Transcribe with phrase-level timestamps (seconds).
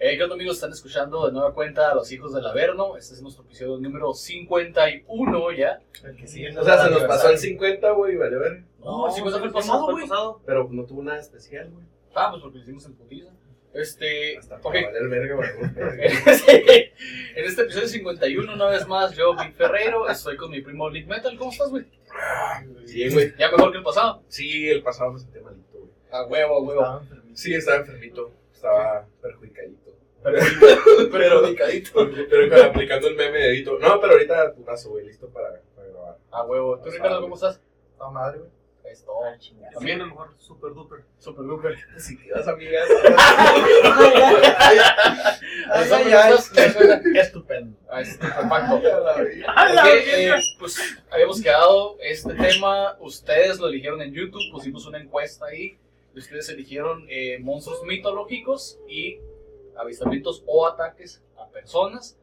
[0.00, 0.54] Eh, ¿Qué onda amigos?
[0.56, 2.96] Están escuchando de nueva cuenta a los hijos del Averno.
[2.96, 5.80] Este es nuestro episodio número 51 ya.
[6.56, 8.62] O sea, se nos pasó el 50, güey, vale, ver.
[8.78, 10.08] No, el 50 fue el pasado, el güey.
[10.46, 11.84] Pero no tuvo nada especial, güey.
[12.14, 13.30] Ah, pues porque lo hicimos en putiza.
[13.74, 14.62] Este, Hasta ok.
[14.62, 15.48] para valer verga, güey.
[17.34, 21.08] en este episodio 51, una vez más, yo, Vic Ferreiro, estoy con mi primo Lick
[21.08, 21.36] Metal.
[21.36, 21.86] ¿Cómo estás, güey?
[22.86, 23.34] Sí, güey.
[23.36, 24.22] Ya mejor que el pasado.
[24.28, 25.90] Sí, el pasado me sentí malito, güey.
[26.12, 27.02] A huevo, a huevo.
[27.34, 28.30] Sí, estaba enfermito.
[28.52, 29.87] Estaba perjudicadito.
[31.12, 31.42] Pero.
[32.30, 33.78] Pero con- aplicando el meme de Edito.
[33.78, 36.16] No, pero ahorita putazo, güey, listo para, para grabar.
[36.30, 36.78] A huevo.
[36.80, 37.60] ¿Tú, Ricardo, cómo estás?
[37.98, 38.50] No, madre, güey.
[38.84, 39.12] Esto.
[39.22, 40.00] También También.
[40.00, 41.00] a lo mejor super duper.
[41.18, 41.74] Super duper.
[41.94, 42.88] Positivas, amigas.
[45.70, 46.34] Ay, Eso ay, ay.
[47.16, 47.76] Estupendo.
[47.90, 48.00] Ah.
[49.56, 49.72] A.
[49.72, 50.78] Ok, eh, pues
[51.10, 55.78] habíamos quedado este tema, ustedes lo eligieron en YouTube, pusimos una encuesta ahí,
[56.14, 59.18] ustedes eligieron eh, monstruos mitológicos y
[59.78, 62.18] avistamientos o ataques a personas,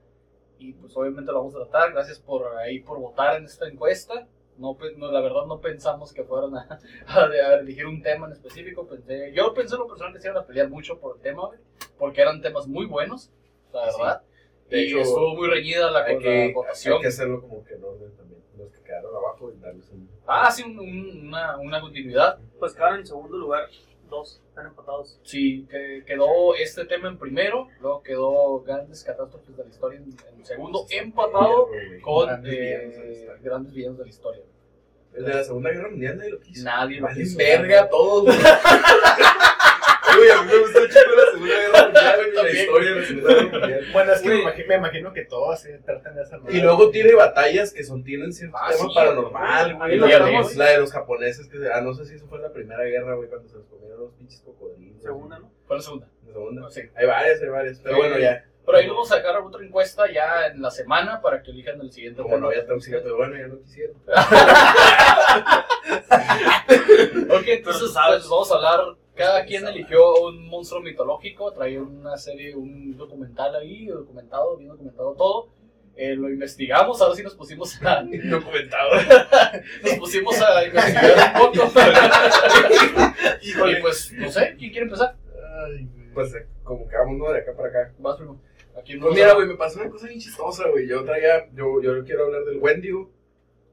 [0.59, 4.27] y pues obviamente lo vamos a tratar, gracias por ahí por votar en esta encuesta,
[4.57, 8.33] no, no, la verdad no pensamos que fueran a, a- a elegir un tema en
[8.33, 11.21] específico, pensé, yo pensé en lo personal que se iban a pelear mucho por el
[11.21, 11.49] tema,
[11.97, 13.29] porque eran temas muy buenos,
[13.73, 13.97] la Sí.
[13.99, 14.21] verdad.
[14.69, 16.95] De y hecho, estuvo muy reñida la, Hay la que, votación.
[16.95, 18.41] hay que hacerlo como que en orden también.
[18.57, 20.09] Los que quedaron abajo y darles un.
[20.25, 22.39] Ah, sí, un- un- una, una continuidad.
[22.57, 23.67] Pues quedaron en segundo lugar.
[24.09, 24.41] Dos.
[24.47, 25.19] Están empatados.
[25.23, 30.15] Sí, que quedó este tema en primero, luego quedó Grandes Catástrofes de la Historia en,
[30.37, 31.69] en segundo, empatado
[32.01, 33.39] con Grandes eh, villanos de la historia.
[33.41, 34.43] Grandes Villanos de la Historia.
[35.13, 36.63] El de la Segunda Guerra Mundial nadie lo quiso.
[36.65, 37.37] Nadie lo quiso.
[37.37, 38.35] verga todos,
[40.35, 43.33] a mí me gustó chico la Segunda Guerra Mundial, güey, la historia de la Segunda
[43.33, 43.85] Guerra Mundial.
[43.93, 46.89] Bueno, es que me imagino, me imagino que todos se tratan de hacer Y luego
[46.89, 49.97] tiene batallas que son, tienen cierto Ah, tema sí, paranormal, güey.
[49.99, 50.55] La, estamos.
[50.55, 53.15] la de los japoneses, que ah, no sé si eso fue en la primera guerra,
[53.15, 55.01] güey, cuando se los comieron los pinches cocodrilos.
[55.01, 55.51] Segunda, ¿no?
[55.67, 56.07] Fue la segunda.
[56.27, 56.69] La segunda.
[56.71, 56.81] Sí.
[56.95, 57.79] Hay varias, hay varias.
[57.79, 58.01] Pero Sí.
[58.01, 58.45] bueno, ya.
[58.65, 61.91] Pero ahí vamos a sacar otra encuesta ya en la semana para que elijan el
[61.91, 62.47] siguiente Como tema.
[62.47, 63.95] no había tóxica, pero bueno, ya no quisieron.
[67.29, 68.19] Ok, entonces sabes.
[68.19, 68.79] pues, vamos a hablar.
[69.45, 75.13] Cada quien eligió un monstruo mitológico, traía una serie, un documental ahí, documentado, bien documentado
[75.13, 75.49] todo.
[75.95, 78.91] Eh, lo investigamos, ahora sí nos pusimos a, Documentado.
[79.83, 81.71] nos pusimos a investigar un poco.
[83.41, 85.15] y pues, no sé, ¿quién quiere empezar?
[85.67, 85.87] Ay.
[86.13, 87.31] Pues eh, como que vamos ¿no?
[87.31, 87.93] de acá para acá.
[87.99, 88.41] Vas primo.
[88.77, 90.87] Aquí Pues mira, güey, me pasó una cosa bien chistosa, güey.
[90.87, 93.09] Yo traía, yo, yo quiero hablar del Wendigo.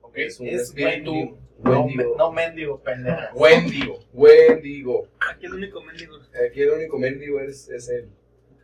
[0.02, 0.18] Ok.
[0.18, 1.36] es un Es espíritu.
[1.64, 2.16] Wendigo.
[2.16, 3.30] No, mendigo, pendeja.
[3.34, 3.98] Wendigo.
[4.12, 5.08] Wendigo.
[5.20, 6.16] Aquí el único mendigo.
[6.46, 8.08] Aquí el único mendigo es, es él.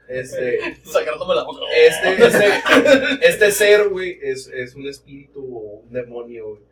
[0.09, 1.61] Este, Sacándome la boca.
[1.77, 6.63] este, este, este ser, güey, es, es un espíritu o un demonio güey,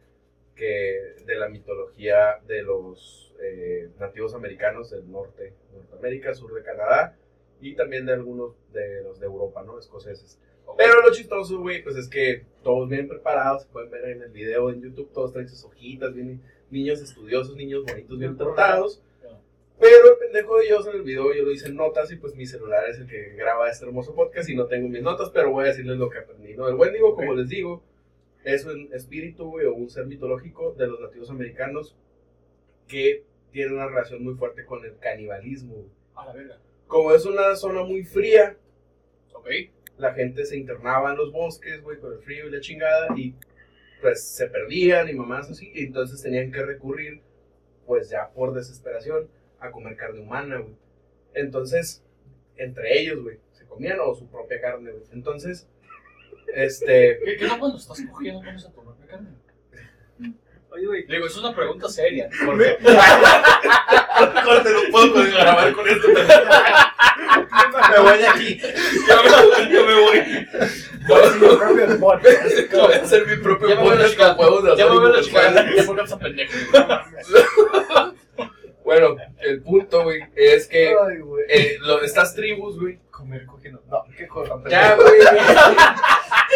[0.55, 7.17] que de la mitología de los eh, nativos americanos del norte, Norteamérica, sur de Canadá
[7.61, 9.79] y también de algunos de los de Europa, ¿no?
[9.79, 10.39] Escoceses.
[10.77, 14.31] Pero lo chistoso, güey, pues es que todos bien preparados, se pueden ver en el
[14.31, 19.03] video en YouTube, todos traen sus hojitas, bien, niños estudiosos, niños bonitos, bien tratados.
[19.78, 22.34] Pero el pendejo de ellos en el video yo lo hice en notas y pues
[22.34, 25.50] mi celular es el que graba este hermoso podcast y no tengo mis notas, pero
[25.50, 26.66] voy a decirles lo que aprendí, ¿no?
[26.69, 27.83] El Wendigo, como les digo,
[28.43, 31.94] es un espíritu, güey, o un ser mitológico de los nativos americanos
[32.88, 35.75] que tiene una relación muy fuerte con el canibalismo.
[35.75, 35.88] güey.
[36.15, 36.59] A la verga.
[36.87, 38.56] Como es una zona muy fría,
[39.34, 39.48] Ok.
[39.99, 43.34] La gente se internaba en los bosques, güey, con el frío y la chingada, y
[44.01, 47.23] pues se perdían y mamás así, y entonces tenían que recurrir,
[47.87, 50.75] pues ya por desesperación, a comer carne humana, güey.
[51.34, 52.03] Entonces,
[52.57, 55.05] entre ellos, güey, se comían o su propia carne, güey.
[55.12, 55.67] Entonces,
[56.55, 59.31] este, ¿Qué, qué no estás cogiendo comes a propia carne?
[60.77, 61.07] Oye, güey.
[61.07, 62.29] Digo, es una pregunta seria.
[62.45, 62.77] Porque
[64.45, 66.09] corte, no puedo grabar con esto.
[66.09, 68.61] Me voy de aquí.
[69.71, 70.47] Yo me voy.
[71.09, 72.73] Voy a hacer mi propio podcast.
[72.73, 74.37] Voy a hacer mi propio Ya me voy a la podcast chingada.
[74.37, 75.75] con huevos de ya me azul y veo la chica.
[75.77, 76.53] Ya fue esa pendejo.
[78.85, 81.45] Bueno, el punto, güey, es que Ay, güey.
[81.49, 83.83] eh, lo- estas tribus, güey, Comer cogiendo.
[83.89, 84.55] No, qué cosa.
[84.69, 85.19] Ya, güey.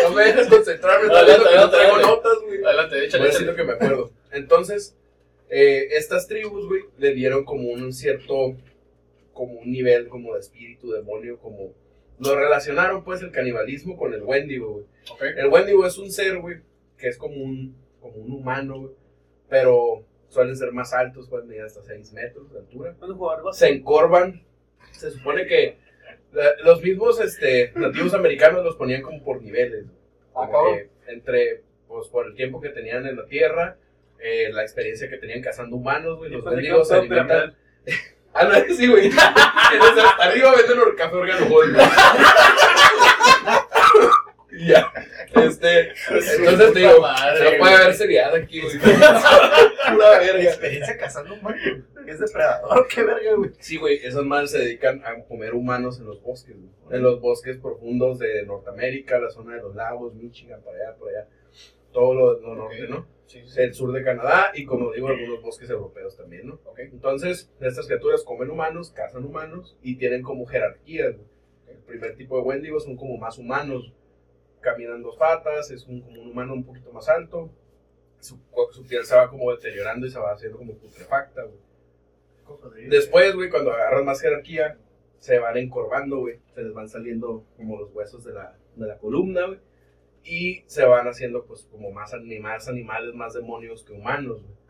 [0.08, 1.08] No me dejes concentrarme.
[1.08, 2.02] No traigo adelante.
[2.02, 2.64] notas, güey.
[2.64, 3.46] Adelante, Voy échale, échale.
[3.46, 4.10] lo que me acuerdo.
[4.32, 4.96] Entonces,
[5.48, 8.56] eh, estas tribus, güey, le dieron como un cierto,
[9.32, 11.72] como un nivel como de espíritu, demonio, como...
[12.18, 14.84] Lo relacionaron, pues, el canibalismo con el Wendigo, güey.
[15.10, 15.22] Ok.
[15.38, 16.58] El Wendigo es un ser, güey,
[16.98, 18.92] que es como un, como un humano, güey.
[19.48, 23.68] Pero suelen ser más altos, pueden medir hasta 6 metros de altura ¿Cuándo jugar se
[23.68, 24.42] encorvan.
[24.92, 25.76] Se supone que
[26.32, 29.84] la- los mismos este, nativos americanos los ponían como por niveles.
[30.30, 30.76] Ah, Como cabrón.
[30.78, 33.76] que entre, pues por el tiempo que tenían en la tierra,
[34.20, 36.30] eh, la experiencia que tenían cazando humanos, güey.
[36.30, 37.54] Los mendigos se alimentan.
[38.32, 39.06] Ah, no, sí, güey.
[39.72, 41.16] Entonces, hasta arriba venden café.
[41.74, 42.89] Y
[44.66, 44.92] ya.
[45.42, 45.92] Este,
[46.38, 48.78] entonces te digo, madre, no puede haber seriedad aquí, güey.
[48.78, 50.42] Pura verga.
[50.42, 51.60] Experiencia cazando humanos.
[52.06, 53.50] Es depredador, qué verga, güey.
[53.58, 56.70] Sí, güey, esas madres se dedican a comer humanos en los bosques, güey.
[56.90, 61.08] En los bosques profundos de Norteamérica, la zona de los lagos, Michigan, para allá, por
[61.08, 61.28] allá.
[61.92, 63.06] Todo lo, lo norte, ¿no?
[63.26, 63.60] Sí, sí.
[63.60, 66.58] El sur de Canadá y, como digo, algunos bosques europeos también, ¿no?
[66.76, 71.14] Entonces, estas criaturas comen humanos, cazan humanos y tienen como jerarquías.
[71.16, 71.28] güey.
[71.68, 73.92] El primer tipo de Wendigos son como más humanos.
[74.60, 77.50] Caminan dos patas, es un, como un humano un poquito más alto.
[78.20, 78.38] Su,
[78.72, 82.88] su piel se va como deteriorando y se va haciendo como putrefacta, güey.
[82.88, 84.76] Después, güey, cuando agarran más jerarquía,
[85.18, 86.40] se van encorvando, güey.
[86.54, 89.58] Se les van saliendo como los huesos de la, de la columna, güey.
[90.24, 94.60] Y se van haciendo, pues, como más, más animales, más demonios que humanos, güey.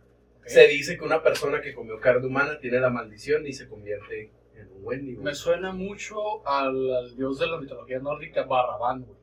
[0.46, 4.30] Se dice que una persona que comió carne humana tiene la maldición y se convierte
[4.54, 5.22] en un Wendigo.
[5.22, 9.19] Me suena mucho al, al dios de la mitología nórdica, Barrabán, güey.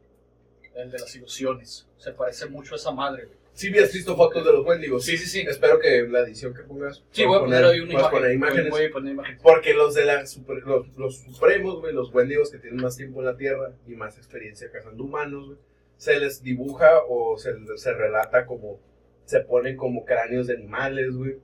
[0.78, 1.88] El de las ilusiones.
[1.98, 3.38] Se parece mucho a esa madre, güey.
[3.54, 5.04] Sí, has visto fotos de los Wendigos.
[5.04, 5.40] Sí, sí, sí.
[5.42, 7.04] Espero que la edición que pongas.
[7.10, 8.12] Sí, voy a poner ahí una imagen.
[8.12, 8.70] poner imágenes.
[8.70, 9.42] Voy, voy a poner imágenes.
[9.42, 13.20] Porque los de la super- los, los supremos, güey, los Wendigos que tienen más tiempo
[13.22, 15.58] en la Tierra y más experiencia cazando humanos, güey,
[15.98, 18.80] se les dibuja o se, se relata como
[19.26, 21.38] se ponen como cráneos de animales, güey.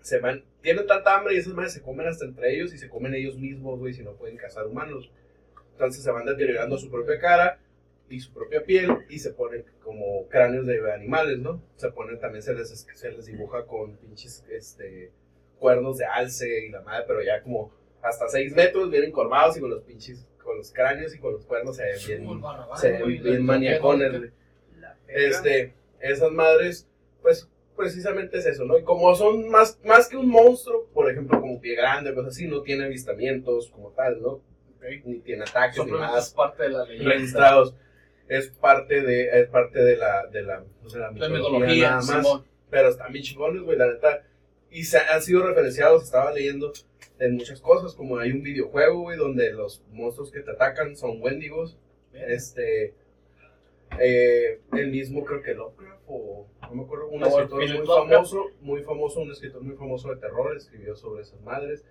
[0.00, 2.88] Se van, tienen tanta hambre y esas madres se comen hasta entre ellos y se
[2.88, 5.10] comen ellos mismos, güey, si no pueden cazar humanos.
[5.72, 7.58] Entonces se van deteriorando su propia cara
[8.12, 11.62] y su propia piel y se ponen como cráneos de animales, ¿no?
[11.76, 15.10] Se ponen también, se les, se les dibuja con pinches, este,
[15.58, 17.72] cuernos de alce y la madre, pero ya como
[18.02, 21.46] hasta 6 metros, bien encorvados y con los pinches, con los cráneos y con los
[21.46, 22.42] cuernos se ven bien,
[22.76, 24.32] se ven bien maniacones.
[25.06, 26.88] Este, esas madres,
[27.22, 28.78] pues precisamente es eso, ¿no?
[28.78, 32.46] Y como son más, más que un monstruo, por ejemplo, como pie grande, cosas así,
[32.46, 34.28] no tiene avistamientos como tal, ¿no?
[34.30, 34.84] Ok.
[35.04, 37.12] Ni tiene ataques ni Simplemente nada parte de la leyenda.
[37.14, 37.74] registrados.
[38.36, 41.96] Es parte de, es parte de la, de la, de la La mitología, mitología, nada
[42.02, 42.26] más.
[42.26, 42.44] Simón.
[42.70, 44.24] Pero están bien chingones, güey, la neta.
[44.70, 46.72] Y se han sido referenciados, estaba leyendo
[47.18, 51.20] en muchas cosas, como hay un videojuego, güey, donde los monstruos que te atacan son
[51.20, 51.76] Wendigos.
[52.14, 52.94] Este.
[54.00, 58.10] eh, el mismo, creo que Lovecraft, o no me acuerdo, un escritor muy Lovecraft.
[58.10, 61.84] famoso, muy famoso, un escritor muy famoso de terror, escribió sobre esas madres.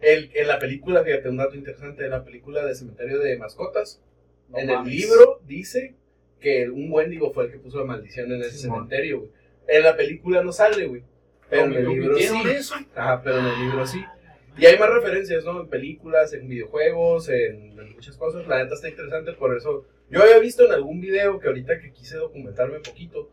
[0.00, 4.00] El, en la película, fíjate, un dato interesante, en la película de Cementerio de Mascotas,
[4.48, 4.92] No en mames.
[4.92, 5.94] el libro dice
[6.40, 9.30] que un Wendigo fue el que puso la maldición en ese cementerio, güey.
[9.66, 11.02] En la película no sale, güey.
[11.48, 12.56] Pero en el ¿Omitieron libro sí.
[12.56, 12.74] eso?
[12.94, 14.04] Ajá, pero en el libro sí.
[14.56, 15.60] Y hay más referencias, ¿no?
[15.62, 18.46] En películas, en videojuegos, en, en muchas cosas.
[18.46, 19.84] La neta está interesante, por eso.
[20.10, 23.30] Yo había visto en algún video que ahorita que quise documentarme un poquito,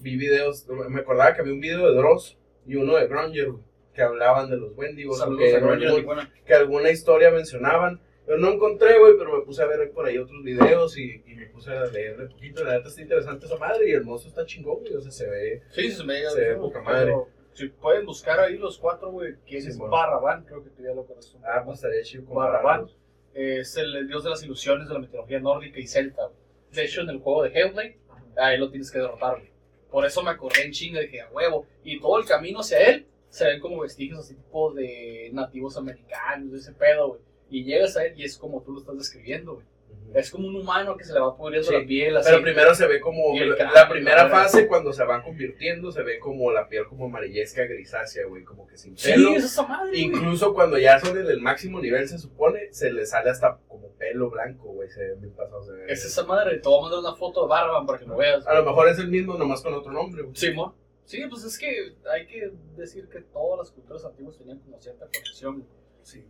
[0.00, 2.36] vi videos, me acordaba que había un video de Dross
[2.66, 3.48] y uno de Granger,
[3.94, 8.00] que hablaban de los Wendigos, Saludos algún- que alguna historia mencionaban.
[8.26, 11.34] Pero no encontré, güey, pero me puse a ver por ahí otros videos y, y
[11.34, 12.64] me puse a leer un poquito.
[12.64, 14.94] La neta está interesante esa madre y el monstruo está chingón, güey.
[14.94, 15.62] O sea, se ve.
[15.70, 17.14] Sí, se me Se ve poca madre.
[17.52, 19.92] Si pueden buscar ahí los cuatro, güey, quién Sí, es bueno.
[19.92, 21.36] Barrabán, creo que tú ya lo conoces.
[21.44, 22.80] Ah, pues estaría chido Barrabán.
[22.80, 22.96] compararlos.
[23.34, 26.22] es el dios de las ilusiones de la mitología nórdica y celta.
[26.24, 26.36] güey.
[26.72, 27.98] De hecho, en el juego de Hellblade,
[28.36, 29.36] ahí lo tienes que derrotar.
[29.38, 29.50] güey.
[29.90, 31.66] Por eso me acordé en chinga de que a huevo.
[31.84, 36.50] Y todo el camino hacia él se ven como vestigios así tipo de nativos americanos,
[36.50, 37.20] de ese pedo, güey.
[37.54, 39.66] Y llegas a él y es como tú lo estás describiendo, güey.
[40.12, 42.30] Es como un humano que se le va pudriendo Sí, la piel así.
[42.30, 46.18] Pero primero se ve como el la- primera fase cuando se va convirtiendo se ve
[46.20, 49.30] como la piel como amarillesca grisácea, güey, como que sin Sí, pelo.
[49.36, 50.02] es esa madre, güey.
[50.02, 53.88] Incluso cuando ya son en el máximo nivel se supone, se le sale hasta como
[53.98, 55.90] pelo blanco, güey, se ven bien pasados de ver.
[55.90, 56.58] Es esa madre.
[56.58, 58.46] Te voy a mandar una foto de Barrabán para que lo veas.
[58.46, 60.36] A lo mejor es el mismo nomás con otro nombre, güey.
[60.36, 60.76] Sí, mo.
[61.04, 65.06] Sí, pues es que hay que decir que todas las culturas antiguas tenían como cierta
[65.06, 65.54] conexión.
[65.60, 65.66] güey.
[66.02, 66.24] Sí.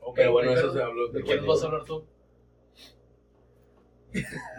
[0.00, 2.04] Ok, Pero bueno, eso se habló ¿De quién vas a hablar tú?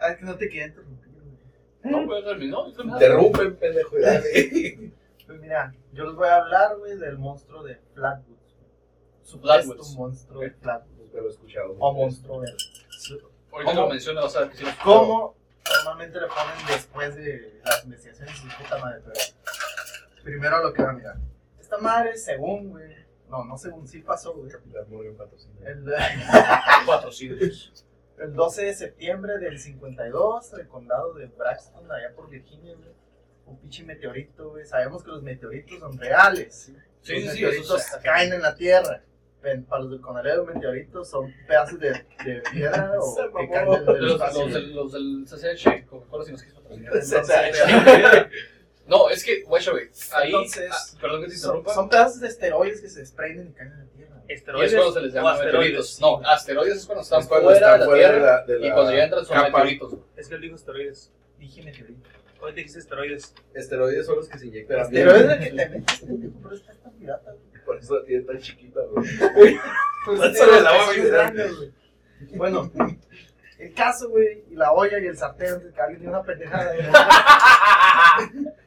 [0.00, 1.92] Ah, es que no te quería interrumpir, güey.
[1.92, 2.60] No, voy a terminar.
[2.76, 3.98] Interrumpen, pendejo.
[4.00, 4.92] dale.
[5.26, 8.56] Pues mira, yo les voy a hablar, güey, del monstruo de Flatwoods.
[9.40, 9.64] Flatwoods.
[9.66, 10.98] Supuesto monstruo de Flatwoods.
[10.98, 11.76] Nunca lo he escuchado.
[11.78, 12.56] O monstruo verde.
[13.52, 13.82] Ahorita ¿Cómo?
[13.82, 14.64] lo menciono, vas a ver que sí.
[14.82, 15.36] ¿Cómo
[15.74, 19.02] normalmente le ponen después de las investigaciones y su puta madre?
[19.04, 19.20] Pero
[20.24, 21.16] primero lo que va a mirar.
[21.72, 22.94] Esta madre, según, güey.
[23.30, 24.50] No, no según, sí pasó, güey.
[24.50, 25.54] Capitán Morgan patrocina.
[25.66, 25.84] El,
[26.86, 27.86] Patrocinios.
[28.18, 32.90] el 12 de septiembre del 52, el condado de Braxton, allá por Virginia, güey.
[33.46, 34.66] Un pinche meteorito, güey.
[34.66, 36.54] Sabemos que los meteoritos son reales.
[36.54, 39.02] Sí, Los sí, sí, meteoritos es- caen en la tierra.
[39.42, 41.92] Ven, Para los del Conaleo, meteoritos son pedazos de,
[42.24, 46.32] de piedra o que caen del, del Los, los, del, los del CCH, Coca-Cola si
[46.32, 48.30] nos quieres patrocinar.
[48.92, 49.88] No, es que, guacha, güey.
[50.14, 50.26] Ahí.
[50.28, 51.74] Entonces, ah, perdón que te Son, interrumpa.
[51.74, 54.22] son pedazos de esteroides que se desprenden y caen en la tierra.
[54.28, 55.58] y es Esteroides cuando se les llama asteroides.
[55.60, 56.00] meteoritos.
[56.00, 58.36] No, asteroides es cuando están Es cuando fuera están de la fuera de Tierra.
[58.36, 59.48] la, de Y la cuando ya entran son capa.
[59.64, 59.94] meteoritos.
[60.16, 61.12] Es que él dijo esteroides.
[61.38, 62.08] Dije meteorito.
[62.40, 63.34] Hoy te dijiste esteroides.
[63.54, 66.02] Esteroides son los que se inyectan Esteroides es el que te metes,
[66.42, 67.64] pero está tan pirata, güey.
[67.64, 69.06] Por eso la tiene tan chiquita, güey.
[70.04, 71.72] Pues cosas bien grandes, güey.
[72.36, 72.72] Bueno,
[73.58, 76.86] el caso, güey, y la olla y el sartén, que alguien tiene una pendejada, güey.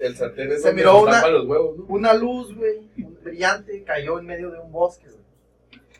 [0.00, 1.84] El sartén es Se donde miró una- los huevos, ¿no?
[1.88, 2.88] Una luz, güey,
[3.22, 5.18] brillante, cayó en medio de un bosque, güey.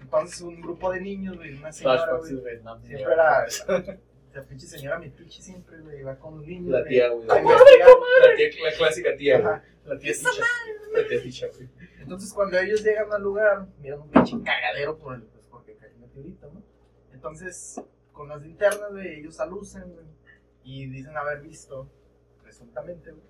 [0.00, 2.60] Entonces un grupo de niños, güey, una señora, güey, siempre
[3.12, 3.46] era,
[4.34, 7.28] la pinche señora metiche siempre, güey, iba con los niños, La güey, tía, güey.
[7.28, 7.42] a La,
[8.36, 9.54] tía, la clásica tía, güey.
[9.84, 10.30] La tía Ticha.
[10.92, 11.68] La tía ficha, güey.
[12.00, 15.94] Entonces cuando ellos llegan al lugar, miran un pinche cagadero por el, pues porque cayó
[15.96, 16.62] un meteorito, ¿no?
[17.12, 17.80] Entonces,
[18.12, 20.06] con las linternas, güey, ellos alucen, güey,
[20.62, 21.88] y dicen haber visto,
[22.42, 23.24] presuntamente, güey,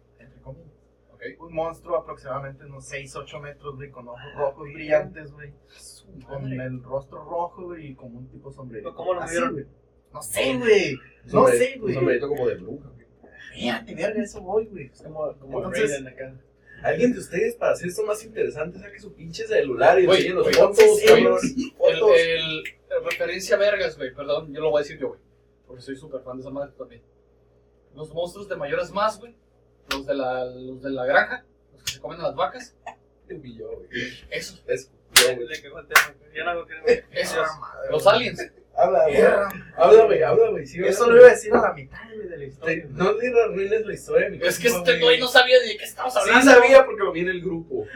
[0.54, 5.52] comillas, un monstruo aproximadamente unos 6, 8 metros, güey, con ojos rojos brillantes, güey,
[6.26, 8.94] con el rostro rojo, güey, y como un tipo sombrero.
[8.94, 9.66] ¿Cómo lo güey.
[10.12, 10.96] No sé, güey.
[11.32, 11.94] No sé, Un güey.
[11.94, 13.06] sombrerito como de bruja, güey.
[13.54, 14.86] Fíjate, verga, eso voy, güey.
[14.86, 16.40] Es como, como Entonces- Raiden acá.
[16.84, 20.56] Alguien de ustedes, para hacer esto más interesante, saque su pinche celular y enseñe los
[20.56, 24.14] fotos, ellos- El, el, el referencia a vergas, güey.
[24.14, 25.20] Perdón, yo lo voy a decir yo, güey.
[25.66, 27.02] Porque soy súper fan de esa madre también.
[27.94, 29.34] Los monstruos de mayores más, güey.
[29.90, 31.44] Los de la, los de la granja.
[31.72, 32.74] Los que se comen a las vacas.
[33.30, 33.88] Humilló, güey.
[34.30, 34.62] Esos.
[34.66, 35.22] Es no
[37.60, 38.50] madre, Los aliens.
[38.76, 39.20] Habla, güey.
[39.76, 40.64] Habla, güey, habla, güey.
[40.66, 42.84] sí, Eso lo iba a decir a la mitad, güey, de la historia.
[42.90, 45.84] No le arruines la historia, mi Es que este güey no sabía ni de qué
[45.84, 46.52] estamos Sí hablando.
[46.52, 47.86] sabía porque lo vi en el grupo.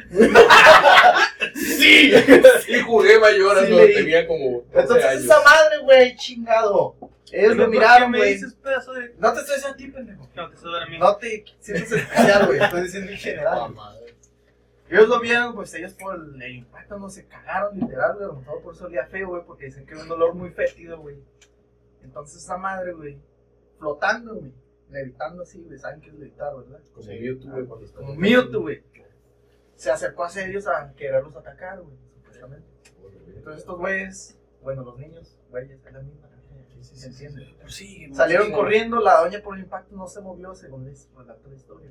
[1.55, 2.13] Sí.
[2.69, 3.95] Y jugué mayor Sí, leí.
[3.95, 5.25] tenía como 12 Entonces años.
[5.25, 6.97] esa madre, güey, chingado.
[7.33, 8.35] Ellos lo miraron, me güey.
[8.35, 9.15] dices pedazo de.?
[9.19, 10.29] No te estoy diciendo a ti, pendejo.
[10.35, 10.99] No, te estoy dando a mí.
[10.99, 12.61] No te sientes especial, güey.
[12.61, 13.75] Estoy diciendo en Ah, general.
[13.75, 14.15] madre.
[14.91, 18.25] Ellos lo vieron, pues ellos por el, el impacto no se cagaron, literal, güey.
[18.25, 20.51] A lo mejor por eso olía feo, güey, porque dicen que era un olor muy
[20.51, 21.17] fétido, güey.
[22.03, 23.19] Entonces esa madre, güey,
[23.79, 24.53] flotando, güey.
[24.91, 25.79] Levitando así, güey.
[25.79, 26.81] Saben qué es levitar, ¿verdad?
[26.93, 27.19] Como Sí.
[27.19, 28.83] Mewtwo, güey, está- Como Mewtwo, güey.
[29.77, 32.67] Se acercó hacia ellos a quererlos atacar, güey, supuestamente.
[33.35, 36.29] Entonces estos güeyes, bueno, los niños, güeyes, es la misma.
[36.83, 37.55] ¿Se entiende?
[37.67, 38.53] Sí, Salieron sí.
[38.53, 41.91] corriendo, la doña por el impacto no se movió, según les relató la historia.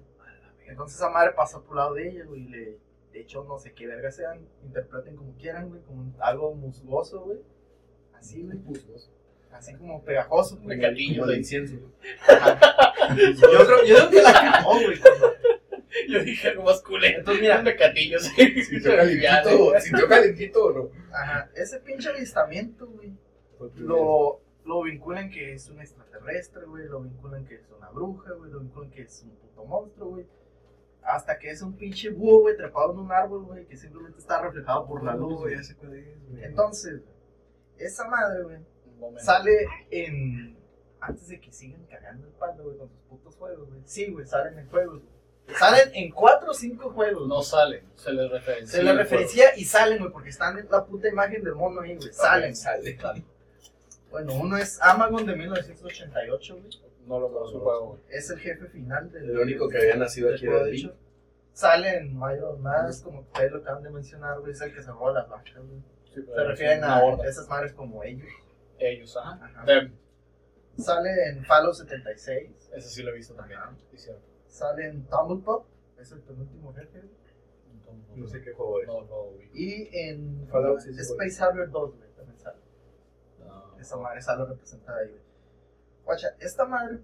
[0.68, 2.78] Entonces esa madre pasó por lado de ella, güey, y le
[3.12, 7.40] de hecho no sé qué verga sean, interpreten como quieran, güey, como algo musgoso, güey.
[8.14, 8.60] Así, güey,
[9.52, 10.58] así como pegajoso.
[10.62, 10.80] Güey.
[10.80, 11.32] güey.
[11.32, 11.76] de incienso.
[11.76, 15.00] Yo creo, yo creo que la güey.
[15.00, 15.34] cuando-
[16.08, 17.20] Yo dije algo más culero.
[17.20, 18.64] Entonces, mira, Me catillo, sí.
[18.64, 20.90] Sintió calentito, sintió calentito o no.
[21.14, 23.12] ajá, ese pinche avistamiento, güey,
[23.76, 28.52] lo, lo vinculan que es un extraterrestre, güey, lo vinculan que es una bruja, güey,
[28.52, 30.28] lo vinculan que es un puto monstruo, güey.
[31.04, 34.42] Hasta que es un pinche búho, güey, trepado en un árbol, güey, que simplemente está
[34.42, 35.56] reflejado por la luz, güey.
[36.44, 37.02] Entonces,
[37.78, 38.60] esa madre, güey,
[39.18, 40.60] sale en.
[41.00, 43.82] Antes de que sigan cagando el palo, güey, con sus putos juegos, güey.
[43.86, 45.58] Sí, güey, salen en juegos, güey.
[45.58, 48.78] Salen en cuatro o cinco juegos, No salen, se les referencia.
[48.78, 51.96] Se les referencia y salen, güey, porque están en la puta imagen del mono ahí,
[51.96, 52.14] güey.
[52.14, 52.56] Salen.
[52.56, 52.98] Sale.
[54.12, 56.70] Bueno, uno es Amagon de 1988, güey.
[57.08, 58.02] No lo conozco juego, güey.
[58.10, 59.30] Es el jefe final del.
[59.30, 60.96] El único que había nacido aquí de hecho.
[61.54, 64.52] Sale en Mayor más, como ustedes lo acaban de mencionar, güey.
[64.54, 65.82] Es el que se roba las vacas, güey.
[66.14, 67.28] Sí, Se refieren a horda.
[67.28, 68.28] esas madres como ellos.
[68.80, 69.40] Ellos, ajá.
[69.44, 69.66] Ajá.
[69.66, 69.94] Them.
[70.78, 72.72] Sale en Fallout 76.
[72.74, 73.60] Ese sí lo he visto también.
[73.92, 74.22] Sí, cierto.
[74.48, 75.66] Sale en Tumblepop.
[76.00, 77.02] Es el penúltimo jefe.
[78.16, 78.88] No sé qué juego es.
[78.88, 79.50] No, no, güey.
[79.54, 82.10] Y en Fallout sí, sí, Space Harrier 2, güey.
[83.82, 85.22] Esa madre sale representada ahí, güey.
[86.06, 87.00] Guacha, esta madre,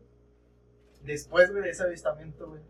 [1.01, 2.61] después, güey, de ese avistamiento, güey.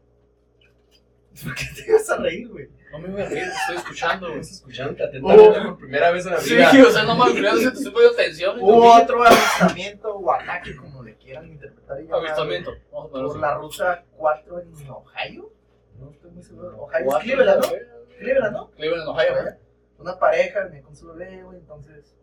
[1.43, 2.69] ¿Por qué te ibas a reír, güey?
[2.91, 4.39] No me voy a reír, te estoy escuchando, güey.
[4.39, 5.63] ¿Estás escuchando atentamente Oh.
[5.63, 6.71] por primera vez en la Sí, vida?
[6.87, 8.59] o sea, no mames, primero se te estoy poniendo atención.
[8.59, 12.01] Hubo otro avistamiento o ataque, como le quieran interpretar.
[12.01, 12.71] y Avistamiento.
[12.91, 15.51] Vamos a Por la ruta 4 en Ohio.
[15.99, 16.77] No estoy muy seguro.
[16.81, 17.69] Ohio es Cleveland, ¿no?
[18.17, 18.71] Cleveland, ¿no?
[18.71, 19.53] Cleveland, Ohio, güey.
[19.99, 22.15] Una pareja venía con su bebé, güey, entonces.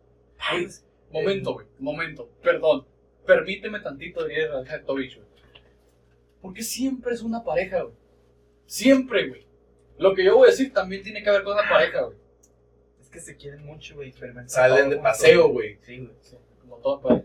[1.11, 1.67] Güey, Momento, güey.
[1.79, 2.31] Momento.
[2.43, 2.87] Perdón.
[3.27, 5.29] Permíteme tantito, diría el Hectovich, güey.
[6.43, 7.95] Porque siempre es una pareja, güey.
[8.67, 9.47] Siempre, güey.
[9.99, 12.19] Lo que yo voy a decir también tiene que ver con la pareja, güey.
[13.01, 14.13] Es que se quieren mucho, güey.
[14.47, 15.79] Salen todo de paseo, güey.
[15.83, 16.13] Sí, güey.
[16.21, 17.25] Sí, como toda pareja.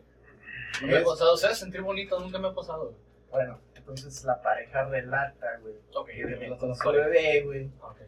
[0.82, 2.96] No me ha pasado, o sea, sentir bonito nunca me ha pasado, güey.
[3.32, 8.00] Bueno, entonces la pareja relata, güey, Ok, que la con su bebé, güey, Ok.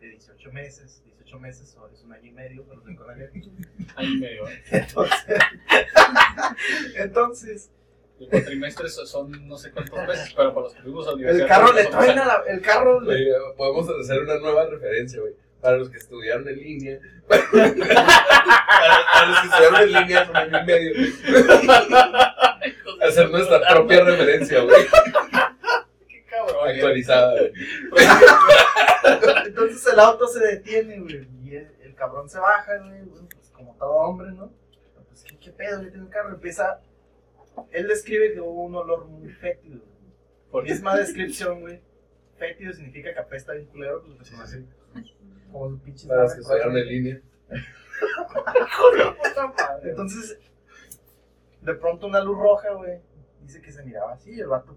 [0.00, 1.02] de 18 meses.
[1.04, 3.10] 18 meses o es un año y medio, pero de con
[3.96, 4.62] Año y medio, ¿eh?
[4.70, 5.38] Entonces,
[6.96, 7.70] entonces,
[8.20, 11.46] El cuatrimestre son- no sé cuántos meses, pero para los que fuimos a la El
[11.46, 12.22] carro le son traen años.
[12.24, 15.34] a la, el carro le- podemos hacer una nueva referencia, güey.
[15.60, 16.98] Para los que estudiaron en línea.
[17.28, 17.66] para, para
[19.26, 20.92] los que estudiaron en línea hace un año y medio.
[23.02, 24.86] Hacer nuestra propia referencia, güey.
[26.68, 27.52] Actualizada, güey.
[29.46, 31.28] Entonces el auto se detiene, güey.
[31.44, 33.02] Y el, el cabrón se baja, güey.
[33.04, 34.52] pues como todo hombre, ¿no?
[35.08, 36.30] Pues, ¿qué, qué pedo que tiene el carro?
[36.30, 36.80] Empieza.
[37.72, 39.80] Él describe que hubo un olor muy fétido.
[40.50, 40.64] ¿Por?
[40.64, 41.80] Misma descripción, güey.
[42.36, 44.64] Fétido significa que apesta bien culero, pues lo conoce.
[45.50, 46.62] Como sus pinches Para los que güey.
[46.62, 47.20] en línea.
[49.82, 50.38] Entonces,
[51.62, 53.00] de pronto una luz roja, güey.
[53.42, 54.38] Dice que se miraba así.
[54.38, 54.76] El vato,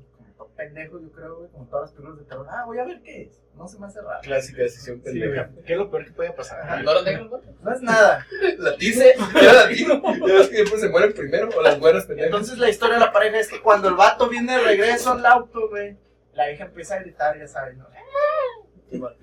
[0.55, 1.49] pendejo, yo creo, güey.
[1.51, 2.47] Como todas las películas de terror.
[2.49, 3.41] Ah, voy a ver qué es.
[3.55, 4.19] No se me hace raro.
[4.21, 5.49] Clásica decisión Sí, pendeja.
[5.51, 5.65] güey.
[5.65, 6.61] ¿Qué es lo peor que puede pasar?
[6.61, 6.81] Ajá.
[6.81, 6.93] ¿No
[7.29, 7.41] güey?
[7.73, 8.25] Es nada.
[8.57, 10.01] La dice, era latino.
[10.27, 12.27] Ya ves que siempre se mueren primero o las buenas pendejas.
[12.31, 15.25] Entonces la historia de la pareja es que cuando el vato viene de regreso al
[15.25, 15.97] auto, güey,
[16.33, 17.87] la hija empieza a gritar, ya sabes, ¿no?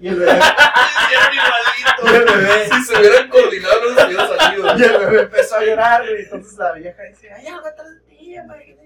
[0.00, 0.32] Y el bebé,
[1.10, 4.66] y el bebé, Si se hubieran coordinado, no se hubieran salido.
[4.78, 6.22] y el bebé empezó a llorar, güey.
[6.22, 8.34] Entonces la vieja dice, hay algo atrás de ti,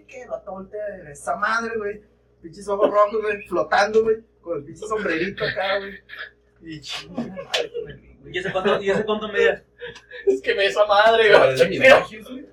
[0.08, 2.02] que el vato voltea de esa madre, güey.
[2.42, 5.94] Pinches ojos rojos, güey, flotando, güey, con el pinche sombrerito acá, güey.
[6.62, 7.50] Y chingada.
[8.30, 9.64] ¿Y ese cuánto, ¿y ese cuánto medía?
[10.26, 12.44] Es que me esa madre, güey.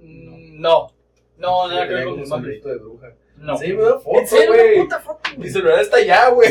[0.00, 0.92] Mm, No.
[1.36, 3.14] No, nada que ver con un sombrerito de bruja.
[3.36, 3.56] No.
[3.56, 4.76] Sí, me da ¿En foto, güey.
[4.80, 6.50] puta foto, Mi celular está allá, güey.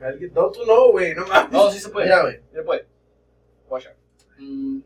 [0.00, 1.52] Alguien- No, tú no, güey, no mames.
[1.52, 2.06] No, sí se puede.
[2.06, 2.40] Mira, güey.
[2.52, 2.86] Se puede.
[3.68, 3.94] Guacha.
[4.38, 4.80] Mm,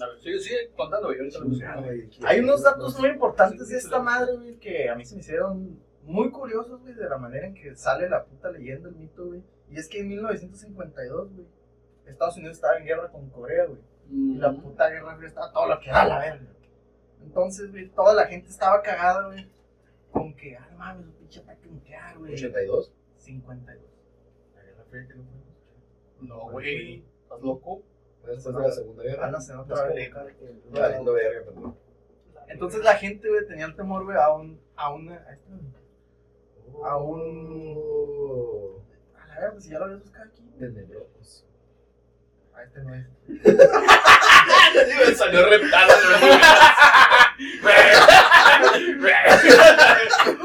[0.00, 1.18] A ver, sigue, sigue contando, güey.
[1.18, 2.26] Ahorita lo.
[2.26, 5.78] Hay unos datos muy importantes de esta madre, güey, que a mí se me hicieron
[6.04, 9.42] muy curiosos, güey, de la manera en que sale la puta leyenda, el mito, güey.
[9.70, 11.46] Y es que en 1952, güey,
[12.06, 13.80] Estados Unidos estaba en guerra con Corea, güey.
[14.10, 16.52] Y la puta guerra fría estaba todo lo que da la verga.
[17.22, 19.46] Entonces, güey, toda la gente estaba cagada, güey.
[20.10, 22.34] Con que, ah, no mames, un pinche ataque nuclear, güey.
[22.34, 22.92] 82.
[23.18, 23.86] 52.
[24.54, 26.26] La Guerra Fría que no fue.
[26.28, 27.04] No, güey.
[27.22, 27.82] ¿Estás loco?
[28.26, 29.30] Después de la Segunda Ah, Guerra.
[29.30, 30.12] no sé, no te va a ver.
[30.70, 31.76] Valiendo verga, perdón.
[32.48, 34.60] Entonces la gente, güey, tenía el temor, güey, a un.
[34.76, 35.14] a una.
[35.16, 35.60] a güey.
[36.84, 37.74] A un-
[38.24, 38.82] Oh.
[39.18, 40.42] A la verga, pues si ya lo habías buscado aquí.
[40.58, 40.72] güey.
[40.72, 41.44] Tenebroso.
[42.54, 43.06] A este no es.
[43.28, 45.92] me salió reptado.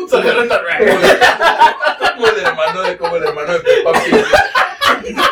[0.09, 0.63] Salió reptado.
[2.15, 4.25] Como el hermano de, como el hermano de Peppa Pig.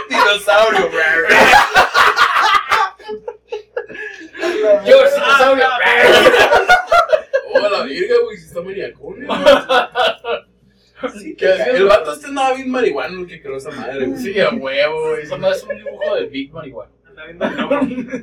[0.10, 0.90] Dinosaurio,
[4.86, 5.66] Yo, dinosaurio.
[7.54, 9.16] Oh, la virga, güey, si está maniacón.
[11.20, 14.20] Sí, Que El vato este andaba bien marihuano el que creó esa madre, güey.
[14.20, 15.24] Sí, a huevo, güey.
[15.24, 16.92] Eso no es un dibujo de Big Marihuana.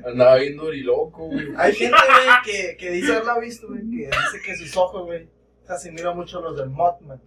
[0.07, 1.49] Andaba bien doriloco, güey.
[1.57, 5.29] Hay gente, güey, que, que dice haberla visto, güey, que dice que sus ojos, güey,
[5.67, 7.21] se asimilan mucho a los del Mothman.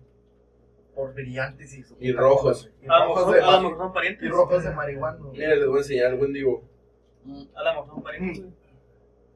[0.93, 2.69] Por brillantes y Y rojos.
[2.81, 4.23] Y A lo rojos mejor de, a lo mejor son parientes.
[4.23, 5.37] y rojos de marihuana, güey.
[5.39, 6.63] Mira, les voy a enseñar el buen digo.
[7.53, 8.43] A lo mejor son parientes.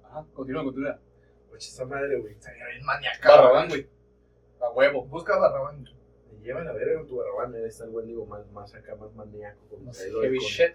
[0.10, 0.22] Güey.
[0.22, 1.00] Ajá, continúa, continúa.
[1.52, 2.36] Oye, esa madre, güey.
[2.40, 3.32] Se ve bien maniacal.
[3.38, 3.88] Barrabán, güey.
[4.62, 5.06] A huevo.
[5.06, 5.82] Busca Barrabán.
[5.82, 5.94] güey.
[6.34, 7.56] Me lleva la verga con tu barrabán.
[7.66, 9.60] Está el buen digo más, más acá, más maníaco.
[9.70, 10.74] Con No pelo, y heavy con, shit.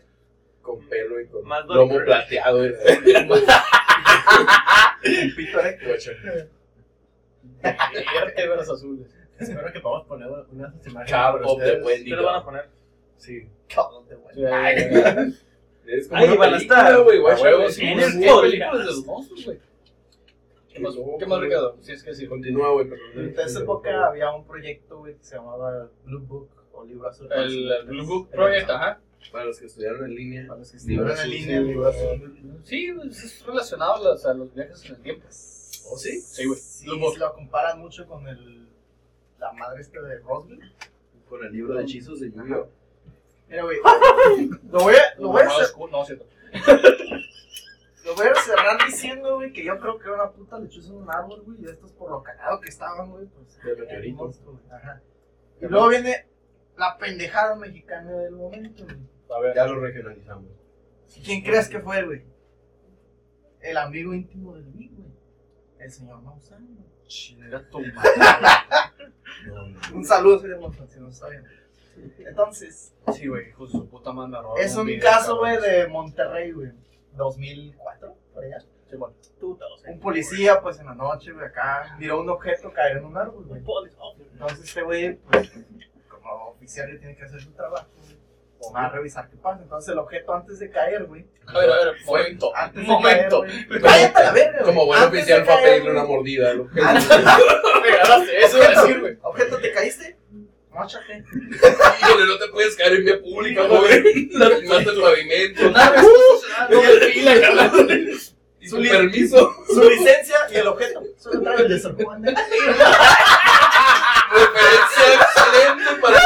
[0.63, 2.59] con pelo y con Más lomo plateado.
[2.59, 2.73] güey.
[5.05, 5.59] Un pito.
[5.87, 6.13] Guacha.
[7.63, 9.15] Vértebras azules.
[9.39, 11.11] Espero que podamos poner unas imágenes.
[11.43, 11.85] The ustedes.
[11.85, 12.11] Wendy.
[12.11, 12.69] ¿Qué le van a poner?
[13.17, 13.49] Sí.
[13.69, 15.35] Cabrón de güey.
[15.87, 17.03] Es como Ahí una van a película, estar.
[17.03, 17.19] güey.
[17.19, 17.73] A Guacha, huevo, güey.
[17.73, 17.83] sí.
[17.85, 18.41] En el podcast.
[18.43, 19.59] películas de los monstruos, güey.
[20.73, 21.77] ¿Qué más, ¿Qué más, Ricardo?
[21.81, 22.27] Si es que sí.
[22.27, 23.09] Continúa, güey, perdón.
[23.17, 27.29] En esa época había un proyecto, güey, que se llamaba Blue Book o Libro Azul.
[27.33, 29.01] El, el Blue Book Project, ajá.
[29.33, 30.47] Para los que estudiaron en línea.
[30.49, 32.61] Para los que Libro estuvieron en línea, sí, Libro Azul.
[32.65, 35.27] Sí, pues, es relacionado a los, a los viajes en el tiempo.
[35.29, 36.21] ¿Oh, sí?
[36.21, 36.59] Sí, güey.
[36.59, 37.19] Sí, Blue Book.
[37.19, 38.67] lo comparan mucho con el,
[39.39, 40.61] la madre esta de Roswell.
[41.29, 42.69] Con el libro de hechizos de Yu-Gi-Oh!
[43.49, 43.79] Mira, güey,
[44.71, 46.27] lo voy a, lo voy a, No, cierto.
[48.05, 50.97] lo voy a cerrar diciendo, güey, que yo creo que era una puta lechuza en
[50.97, 53.59] un árbol, güey, y estos por lo cagado que estaban, güey, pues.
[53.63, 54.11] De meteorito.
[54.11, 55.03] un monstruo, güey, Ajá.
[55.61, 56.27] Y luego viene
[56.77, 58.97] la pendejada mexicana del momento, güey.
[59.35, 59.55] A ver.
[59.55, 60.51] Ya lo regionalizamos.
[61.25, 62.23] ¿Quién crees que fue, güey?
[63.61, 65.09] El amigo íntimo del Big, güey.
[65.79, 66.89] El señor Maussan, güey.
[67.07, 68.11] Chinga tu madre.
[69.47, 69.81] No, no.
[69.97, 71.45] Un saludo, señor Maussan, si no está bien.
[72.19, 75.61] Entonces, Sí, güey, hijo de su puta madre me robaron es un video, caso, güey,
[75.61, 76.71] de Monterrey, güey.
[77.17, 78.59] 2004, por allá.
[78.91, 79.15] Sí, bueno.
[79.87, 83.45] Un policía, pues en la noche, güey, acá, miró un objeto caer en un árbol,
[83.45, 83.61] güey.
[84.33, 85.53] Entonces este güey, pues,
[86.09, 88.25] como oficial, le tiene que hacer su trabajo, güey.
[88.75, 89.63] Va a revisar qué pasa.
[89.63, 91.27] Entonces el objeto antes de caer, güey.
[91.47, 92.51] A ver, a ver, momento.
[92.57, 93.43] Antes Un de momento.
[93.43, 93.81] caer, güey.
[93.83, 94.53] Cállate a la verga.
[94.63, 94.65] güey.
[94.75, 96.87] Como buen oficial fue a pedirle una mordida al objeto.
[97.83, 99.19] Me regalaste, eso iba a decir, güey.
[99.23, 100.17] Objeto, ¿te caíste?
[100.75, 101.25] Móchate.
[102.01, 104.31] Híjole, no te puedes caer en vía pública, joven.
[104.35, 105.71] Mata el pavimento.
[105.71, 106.03] Nada,
[107.41, 108.11] carnal.
[108.61, 109.55] Y su permiso.
[109.69, 111.03] Su licencia y el objeto.
[111.19, 112.23] Solo trae el de San Juan.
[112.25, 112.65] Referencia
[115.15, 116.19] excelente para,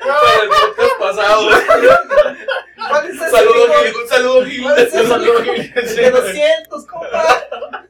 [0.00, 1.48] para el podcast pasado.
[2.88, 3.30] ¿Cuál es ese?
[3.30, 3.74] Saludo?
[3.84, 3.94] Gil.
[3.96, 4.62] Un saludo, Gil.
[4.62, 5.06] ¿Cuál es ese?
[5.06, 7.86] saludo, De 200, compa.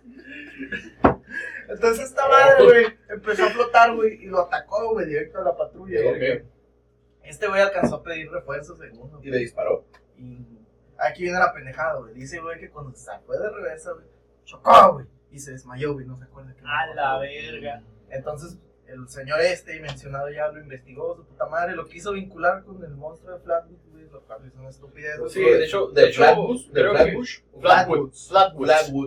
[1.72, 5.56] Entonces esta madre, güey, empezó a flotar, güey, y lo atacó, güey, directo a la
[5.56, 6.00] patrulla.
[7.22, 9.10] Este güey alcanzó a pedir refuerzos según.
[9.22, 9.84] Y le disparó.
[10.16, 10.44] Y
[10.98, 12.14] aquí viene la pendejada, güey.
[12.14, 14.06] Dice, güey, que cuando se fue de reversa, güey,
[14.44, 15.06] chocó, güey.
[15.30, 16.54] Y se desmayó, güey, no se acuerda.
[16.54, 17.82] que A la verga.
[18.10, 22.84] Entonces, el señor este, mencionado ya, lo investigó, su puta madre, lo quiso vincular con
[22.84, 23.78] el monstruo de Flatbush,
[25.28, 26.66] Sí, de hecho, de ¿De hecho, Flatbush?
[26.68, 27.38] ¿De Flatbush?
[27.60, 28.30] Flatwoods.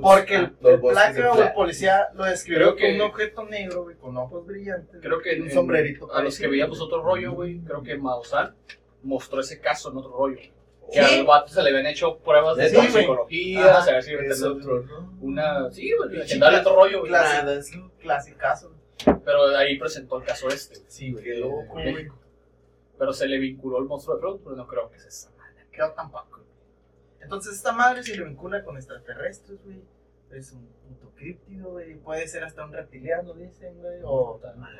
[0.01, 3.95] Porque el, Los el placa o el policía lo describió con un objeto negro, güey,
[3.97, 5.01] con ojos brillantes.
[5.01, 6.13] Creo que un sombrerito.
[6.13, 8.55] A los que veíamos otro rollo, güey, creo que Maussan
[9.03, 10.37] mostró ese caso en otro rollo.
[10.91, 11.19] Que Sí.
[11.19, 15.17] al vato se le habían hecho pruebas de Sí, toxicología, o sea, si otro, ¿no?
[15.19, 15.71] una.
[15.71, 17.11] Sí, güey, legendario otro rollo, güey.
[17.11, 18.71] Nada, es lo- Clasicazo.
[19.25, 20.75] Pero ahí presentó el caso este.
[20.87, 21.23] Sí, güey.
[21.23, 22.07] Qué loco, güey.
[22.97, 25.31] Pero se le vinculó el monstruo de Flood, pero no creo que es esa.
[25.71, 26.41] Creo tampoco.
[27.19, 29.81] Entonces esta madre se le vincula con extraterrestres, güey.
[30.31, 31.95] Es un puto críptido, güey.
[31.95, 33.99] Puede ser hasta un reptiliano, dicen, güey.
[34.03, 34.39] O,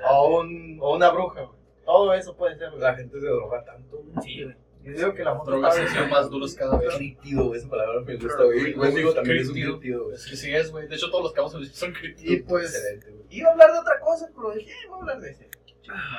[0.10, 1.60] o, un, o una bruja, güey.
[1.86, 2.82] Todo eso puede ser, güey.
[2.82, 3.98] La gente se droga tanto.
[3.98, 4.26] güey.
[4.26, 4.56] Sí, güey.
[4.84, 6.94] Y digo que la drogas se más duras cada vez.
[6.96, 8.72] Críptido, güey, esa palabra me gusta, güey.
[8.72, 10.12] El Wendigo también es un Críptido.
[10.12, 10.88] Es que sí es, güey.
[10.88, 12.46] De hecho, todos los que vamos a decir son Y crípticos.
[12.48, 13.00] pues,
[13.32, 15.50] iba a hablar de otra cosa, pero dije, eh, voy a hablar de ese.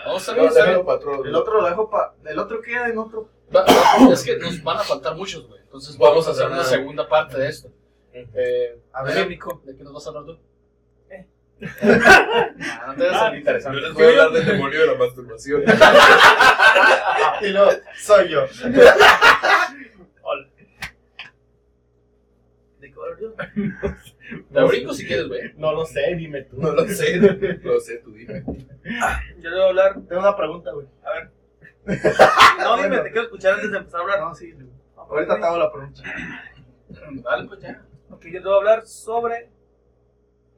[0.04, 1.24] Vamos a No, ver, déjalo para otro.
[1.24, 2.14] El otro lo dejo para.
[2.24, 3.28] El otro queda en otro.
[3.54, 5.60] Va- va- Es que nos van a faltar muchos, güey.
[5.62, 7.68] Entonces Vamos vamos a hacer una una- segunda parte de esto.
[8.12, 9.60] Eh, A ver, Nico.
[9.64, 10.38] ¿de qué nos vas a hablar tú?
[11.10, 11.26] Eh.
[11.60, 13.78] Ah, no te vas a ser interesante.
[13.80, 15.62] Yo les voy a hablar del demonio de la masturbación.
[17.42, 18.40] Y luego, soy yo.
[20.22, 20.48] Hola.
[22.80, 23.34] ¿De qué hablo yo?
[24.52, 25.52] Te brinco si quieres, güey.
[25.56, 26.56] No lo sé, dime tú.
[26.60, 28.42] No lo sé, no lo sé, tú dime.
[29.38, 29.94] Yo le voy a hablar.
[30.08, 30.86] Tengo una pregunta, güey.
[31.04, 31.30] A ver.
[32.58, 34.20] No, dime, te quiero escuchar antes de empezar a hablar.
[34.20, 34.50] No, sí.
[34.52, 34.66] güey.
[34.96, 36.02] Ahorita te hago la pregunta.
[37.22, 37.84] Dale, pues ya.
[38.10, 39.50] Ok, yo te voy a hablar sobre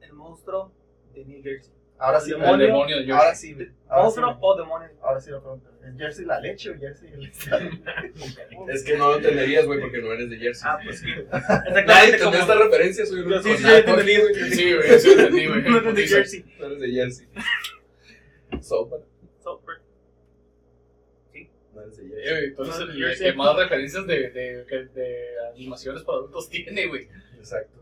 [0.01, 0.71] el monstruo
[1.13, 1.73] de New Jersey.
[1.99, 2.65] Ahora sí, El El demonio.
[2.67, 3.67] demonio de Ahora sí, güey.
[3.87, 4.39] Ahora sí, ¿Monstruo güey.
[4.41, 4.89] o demonio?
[5.03, 5.68] Ahora sí la pregunta.
[5.85, 7.69] ¿Es Jersey la leche o Jersey el estado?
[8.69, 10.69] Es que no lo entenderías, güey, porque no eres de Jersey.
[10.69, 11.07] Ah, pues sí.
[11.31, 12.35] Nadie Exactamente como.
[12.37, 14.35] esta referencia, soy un sí, sí, entendí, güey.
[14.51, 15.61] Sí, güey, sí entendí, güey.
[15.63, 16.45] No entendí Jersey.
[16.59, 17.27] No eres de Jersey.
[21.73, 22.57] No eres de Jersey.
[22.57, 23.31] No, el Jersey.
[23.31, 27.07] que más referencias de, de, de, de animaciones para adultos tiene, güey.
[27.37, 27.79] Exacto.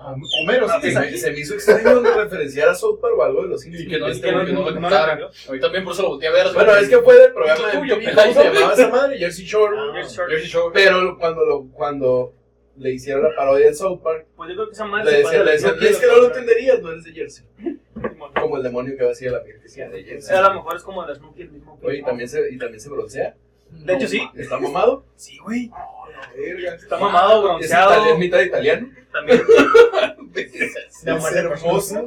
[0.00, 3.42] Homero, Se sí, me, se me hizo extraño de referenciar a South Park o algo
[3.42, 3.90] de los Y Simpsons.
[3.90, 5.18] que no, Es este, que no- que no lo no- captaran.
[5.20, 6.46] no- A mí también por eso lo volteé a ver.
[6.54, 9.76] Bueno, es que fue del programa de Tuyo, se llamaba esa madre, Jersey Shore.
[9.78, 10.30] Ah, Jersey Shore.
[10.32, 10.70] Jersey Shore.
[10.72, 12.32] Pero cuando, lo, cuando
[12.76, 15.16] le hicieron la parodia en South Park, Pues yo creo que esa madre le se
[15.18, 17.44] decían, le no es que no lo entenderías, no eres de Jersey.
[18.40, 20.36] Como el demonio que va a la piel que sea de Jersey.
[20.36, 21.76] A lo mejor es como el Snoopy el mismo.
[21.82, 23.34] Oye, ¿y se, y también se broncea.
[23.70, 24.22] De hecho, sí.
[24.36, 25.04] ¿Está mamado?
[25.16, 25.70] Sí, güey.
[26.36, 26.74] Verga.
[26.74, 27.90] Está mamado, ¿Es, bronceado.
[27.90, 28.90] italiano, es mitad italiano?
[29.12, 29.42] También.
[31.02, 32.06] De amor hermoso.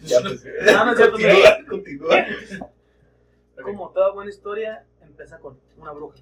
[0.00, 2.26] Ya, pues, No, no es cierto, continúa, continúa.
[3.62, 6.18] Como toda buena historia, empieza con una bruja.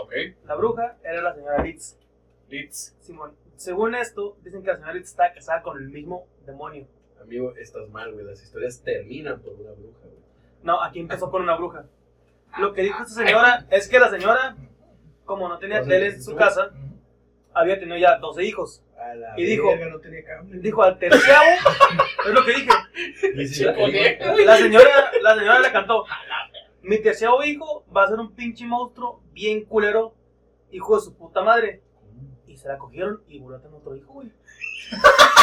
[0.00, 0.12] Ok.
[0.46, 1.96] La bruja era la señora Litz.
[2.48, 2.96] Leeds.
[3.00, 3.32] Simón.
[3.56, 6.86] Según esto, dicen que la señora Litz estaba casada con el mismo demonio.
[7.20, 8.24] Amigo, estás mal, güey.
[8.24, 10.16] Las historias terminan por una bruja, güey.
[10.62, 11.84] No, aquí empezó con una bruja.
[12.58, 14.56] Lo que dijo esta señora es que la señora,
[15.26, 16.70] como no tenía tele en su casa,
[17.52, 18.82] había tenido ya 12 hijos.
[19.36, 20.22] Y dijo- no tenía.
[20.44, 21.44] Dijo al terciavo,
[22.26, 22.70] es lo que dije.
[23.34, 26.04] Y si la señora, la señora le cantó.
[26.82, 30.14] Mi terciavo hijo va a ser un pinche monstruo bien culero,
[30.70, 31.82] hijo de su puta madre.
[32.46, 34.30] Y se la cogieron y volvió a tener otro hijo, güey.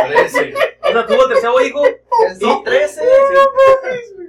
[0.00, 1.82] O sea, tuvo el terciavo hijo.
[2.40, 3.02] Y 13.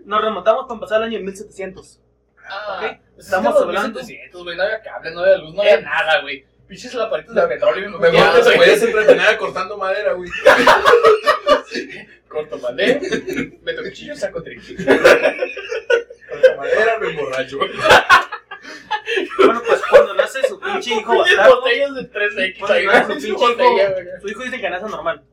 [0.05, 2.01] Nos remontamos para empezar el año 1700.
[2.49, 2.99] Ah, Ok.
[3.19, 3.99] Estamos hablando.
[4.01, 4.55] güey.
[4.57, 6.45] No había cable, no había luz, no había nada, güey.
[6.67, 7.91] Pinches laparitos de petróleo.
[7.93, 8.57] copiados, te güey.
[8.57, 10.29] puedes entretener cortando madera, güey.
[12.27, 12.99] Corto madera.
[13.63, 14.75] Meto cuchillo, saco triqui.
[14.75, 17.57] Corto madera, me emborracho.
[19.37, 22.59] Bueno, pues cuando nace su pinche hijo bastardo, botellas de 3X.
[22.59, 23.87] Bueno, ahí, no, güey, su pinche güey.
[24.21, 25.23] su hijo dice que nace normal.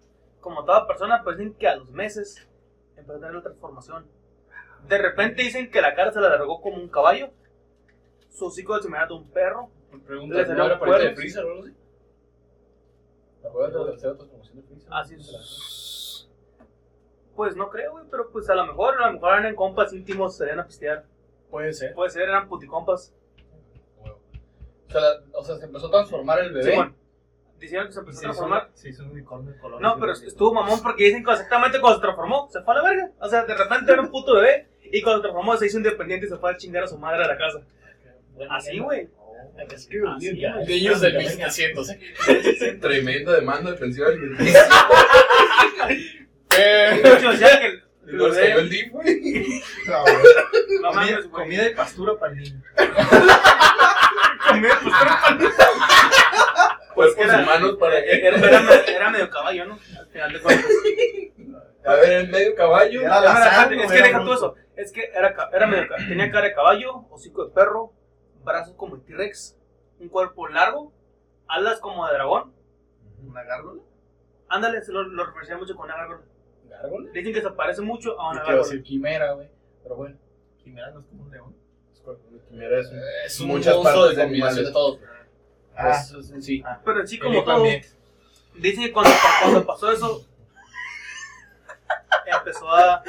[0.40, 2.46] Como toda persona, pues dicen que a los meses
[2.96, 4.06] empezó a tener la transformación.
[4.88, 7.30] De repente dicen que la cara se le alargó como un caballo.
[8.30, 9.70] Su hocico de un perro.
[10.06, 11.16] Pregunta, Le ¿no salieron era pariente de.
[11.16, 11.74] Freezer o algo así?
[13.42, 14.88] ¿Te acuerdas de la tercera transformación de Freezer?
[14.92, 16.28] Así es.
[17.34, 20.36] Pues no creo, güey, pero pues a lo mejor, a lo mejor eran compas íntimos,
[20.36, 21.04] salían a pistear.
[21.50, 21.94] Puede ser.
[21.94, 23.14] Puede ser, eran puticompas.
[24.02, 26.70] O sea, la- o sea, se empezó a transformar el bebé.
[26.72, 26.96] Simón.
[27.58, 28.70] Dijeron que se empezó a transformar.
[28.74, 29.80] Se hizo un unicornio de color.
[29.80, 32.82] No, pero estuvo mamón porque dicen que exactamente cuando se transformó, se fue a la
[32.88, 33.10] verga.
[33.20, 36.26] O sea, de repente era un puto bebé y cuando se transformó se hizo independiente
[36.26, 37.60] y se fue a chingar a su madre a la casa.
[38.50, 39.08] Así, güey.
[40.66, 41.98] Niños del 1700, ¿eh?
[42.80, 44.52] Tremenda demanda defensiva del bebé.
[46.58, 47.66] Eh, De hecho, decía que
[48.06, 48.22] el-
[48.58, 49.62] el DIF, güey.
[49.86, 51.30] no Comida, mames, güey.
[51.30, 52.62] comida y pastura para el niño.
[54.48, 55.70] Comida, pues, pero-
[56.94, 59.78] Cuerpos era- humanos para era, era, me- era medio caballo, ¿no?
[59.98, 60.70] Al final de cuentas.
[61.84, 63.00] A ver, en medio caballo.
[63.02, 63.32] Era la
[63.84, 64.54] es que era deja todo eso.
[64.76, 67.92] Es que era, era medio tenía cara de caballo, hocico de perro,
[68.46, 69.58] brazos como de T-Rex,
[70.00, 70.92] un cuerpo largo,
[71.48, 72.52] alas como de dragón.
[73.26, 73.82] ¿Una gárgola?
[74.48, 76.20] Ándale, se lo, lo referencia mucho con una gárgola.
[76.68, 77.10] ¿Gárgola?
[77.12, 78.62] Dicen que se parece mucho a una Yo quiero gárgola.
[78.62, 79.48] decir quimera, güey.
[79.82, 80.16] Pero bueno.
[80.62, 81.56] Quimera no es como un león.
[82.50, 85.00] Mira, es un- Es un Muchas partes de combinación de todos.
[85.76, 85.82] Ah.
[86.12, 86.62] Pues, es en sí.
[86.84, 87.82] Pero en sí, El como todo, también.
[88.54, 89.10] dicen que cuando,
[89.42, 90.24] cuando pasó eso,
[92.26, 93.02] empezó a.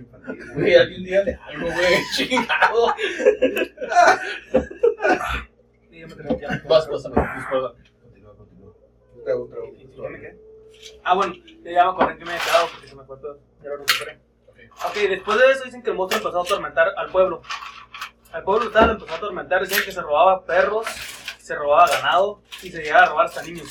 [0.00, 0.52] infantil.
[0.54, 1.94] Güey, alguien dígale algo, güey.
[2.16, 2.94] Chingado.
[5.90, 6.14] Dígame.
[6.68, 7.16] Vas, pásame.
[7.36, 7.74] Disculpa.
[8.02, 8.74] Continúa, continúa.
[9.24, 9.70] Trago, trago.
[11.04, 11.34] Ah, bueno,
[11.64, 13.40] ya me acordé que me había quedado porque se me todo.
[13.62, 14.20] Ya lo recuperé.
[14.86, 17.42] Ok, después de eso dicen que el monstruo empezó a atormentar al pueblo.
[18.32, 19.66] Al pueblo lo empezó a atormentar.
[19.66, 20.86] Dicen que se robaba perros,
[21.38, 23.68] se robaba ganado y se llegaba a robar hasta niños.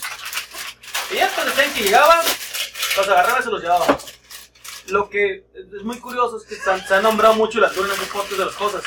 [1.12, 2.24] Y ya pues decían que llegaban,
[2.98, 3.86] los agarraba y se los llevaba.
[4.92, 7.88] Lo que es muy curioso es que se han, se han nombrado mucho la altura
[7.88, 8.84] en esos cortes de las cosas.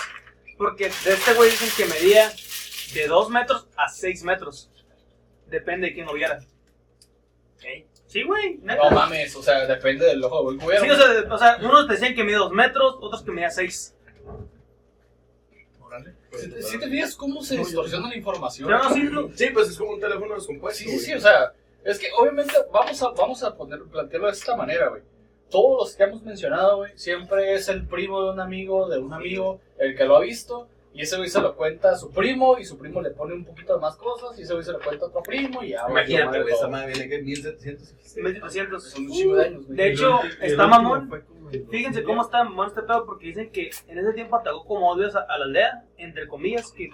[0.58, 2.32] Porque de este güey dicen que medía
[2.94, 4.70] de 2 metros a 6 metros.
[5.46, 6.40] Depende de quién lo viera.
[8.06, 8.58] Sí, güey.
[8.62, 10.84] No mames, o sea, depende del ojo del cubero.
[10.84, 13.50] Sí, o sea, de- o sea, unos decían que medía 2 metros, otros que medía
[13.50, 13.94] 6.
[15.80, 16.14] Órale.
[16.32, 18.68] Si te, si te fijas cómo se distorsiona la información.
[18.68, 20.84] Pero no, sí, lo- Sí, pues es como un teléfono descompuesto.
[20.84, 21.52] Sí, sí, sí, o sea,
[21.84, 25.02] es que obviamente vamos a, vamos a poner, plantearlo de esta manera, güey.
[25.52, 29.12] Todos los que hemos mencionado, güey, siempre es el primo de un amigo, de un
[29.12, 32.58] amigo, el que lo ha visto, y ese güey se lo cuenta a su primo,
[32.58, 34.80] y su primo le pone un poquito de más cosas, y ese güey se lo
[34.80, 36.70] cuenta a otro primo, y ya, güey, Imagínate, güey, esa todo.
[36.70, 37.94] madre viene que 1700.
[38.16, 38.82] 1700.
[38.90, 39.76] Son un chingo de años, güey.
[39.76, 41.10] De hecho, está mamón.
[41.70, 42.04] Fíjense 2000.
[42.04, 45.20] cómo está mamón este pedo, porque dicen que en ese tiempo atacó como odios a,
[45.20, 46.88] a la aldea, entre comillas, que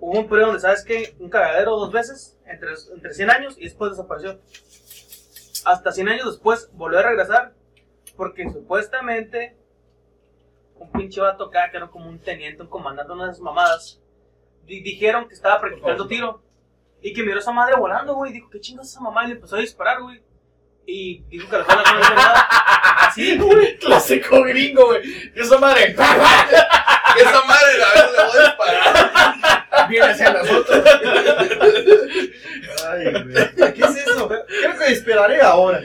[0.00, 1.14] hubo un periodo donde, ¿sabes qué?
[1.18, 4.40] Un cagadero dos veces, entre, entre 100 años, y después desapareció.
[5.64, 7.52] Hasta 100 años después volvió a regresar,
[8.18, 9.56] porque supuestamente
[10.74, 13.98] un pinche vato acá, que era como un teniente, un comandante, una de esas mamadas,
[14.66, 16.42] di- dijeron que estaba practicando tiro,
[17.00, 19.24] y que miró a esa madre volando, güey, dijo, ¿qué chingas esa mamá?
[19.24, 20.20] Y le empezó a disparar, güey.
[20.84, 22.48] Y dijo que las balas no le nada.
[23.06, 23.78] Así, güey.
[23.78, 25.02] Clásico gringo, güey.
[25.34, 25.94] Y esa madre.
[27.18, 29.88] Esa madre, a ver, le voy a disparar.
[29.88, 30.84] Viene hacia nosotros.
[32.88, 33.72] Ay, güey.
[33.74, 34.28] ¿Qué es eso?
[34.46, 35.80] Creo que esperaré ahora.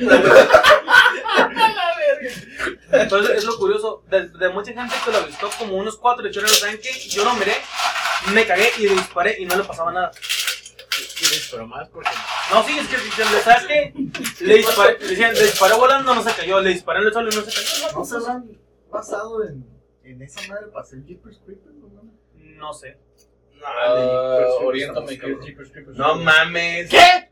[2.93, 6.59] Entonces es lo curioso, de, de mucha gente que lo avistó como unos cuatro lechoneros,
[6.59, 6.91] ¿saben qué?
[7.09, 7.53] Yo lo miré,
[8.33, 10.11] me cagué y le disparé y no le pasaba nada.
[11.17, 11.89] ¿Quieres pero más?
[11.89, 12.09] Porque
[12.51, 13.93] No, sí, es que dicen, ¿sabes qué?
[14.41, 17.35] Le disparé, decían, le disparé volando, no se cayó, le disparé en el suelo y
[17.35, 17.93] no se cayó.
[17.97, 18.57] ¿No se habrán
[18.91, 19.65] basado en,
[20.03, 21.75] en esa madre para hacer Jeepers Creepers?
[21.75, 22.03] No?
[22.35, 22.97] No sé.
[23.59, 25.97] Uh, oriéntame, que es Jeepers Creepers.
[25.97, 26.89] No mames.
[26.89, 27.29] ¿Qué?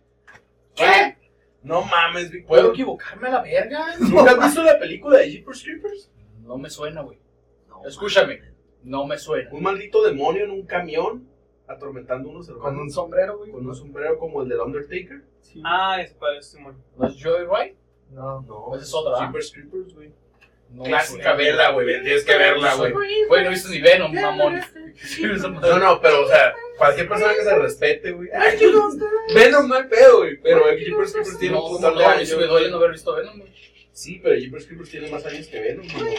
[0.75, 1.17] ¿Qué?
[1.63, 2.73] No mames, ¿Puedo Víctor.
[2.73, 3.85] equivocarme a la verga?
[3.99, 6.11] ¿Nunca has visto la película de Jeepers Creepers?
[6.41, 7.19] No me suena, güey.
[7.85, 8.41] Escúchame.
[8.83, 9.49] No me suena.
[9.51, 11.27] Un maldito demonio en un camión
[11.67, 13.51] atormentando a unos Con hermanos un sombrero, güey.
[13.51, 15.23] con un sombrero como el del Undertaker.
[15.41, 15.61] Sí.
[15.63, 16.75] Ah, es para Simón.
[16.97, 17.75] ¿No es Joyride?
[18.09, 18.41] No.
[18.41, 19.25] No, Esa es otra, ¿ah?
[19.27, 20.11] Jeepers Creepers, güey.
[20.73, 22.01] No Clásica, vela, güey.
[22.01, 22.93] Tienes que verla, güey.
[23.27, 24.61] Güey, no viste ni Venom, mamón.
[25.41, 28.29] No, no, pero, o sea, cualquier persona que se respete, güey.
[28.33, 28.57] Ay,
[29.33, 30.37] Venom no hay pedo, güey.
[30.41, 32.49] Pero el Jeepers Creepers tiene un montón de no, a mí sí me años.
[32.49, 33.51] duele no haber visto Venom, güey.
[33.91, 36.15] Sí, pero Jeepers Creepers tiene más años que Venom, güey.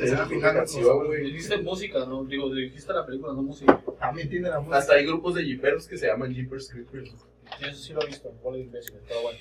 [0.00, 1.24] Es una final, canción, güey.
[1.24, 3.80] Dijiste música, no, digo, dijiste la película, no música.
[4.00, 4.78] También tiene la música.
[4.78, 7.10] Hasta hay grupos de Jeepers que se llaman Jeepers Creepers.
[7.10, 9.38] Sí, eso sí lo he visto, bola de imbécil, pero bueno.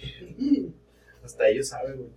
[1.23, 2.09] Hasta ellos saben, güey.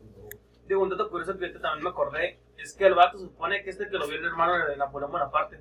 [0.67, 3.63] Digo, un dato curioso que ahorita también me acordé, es que el vato se supone
[3.63, 5.61] que este que lo vio el hermano de Napoleón Bonaparte.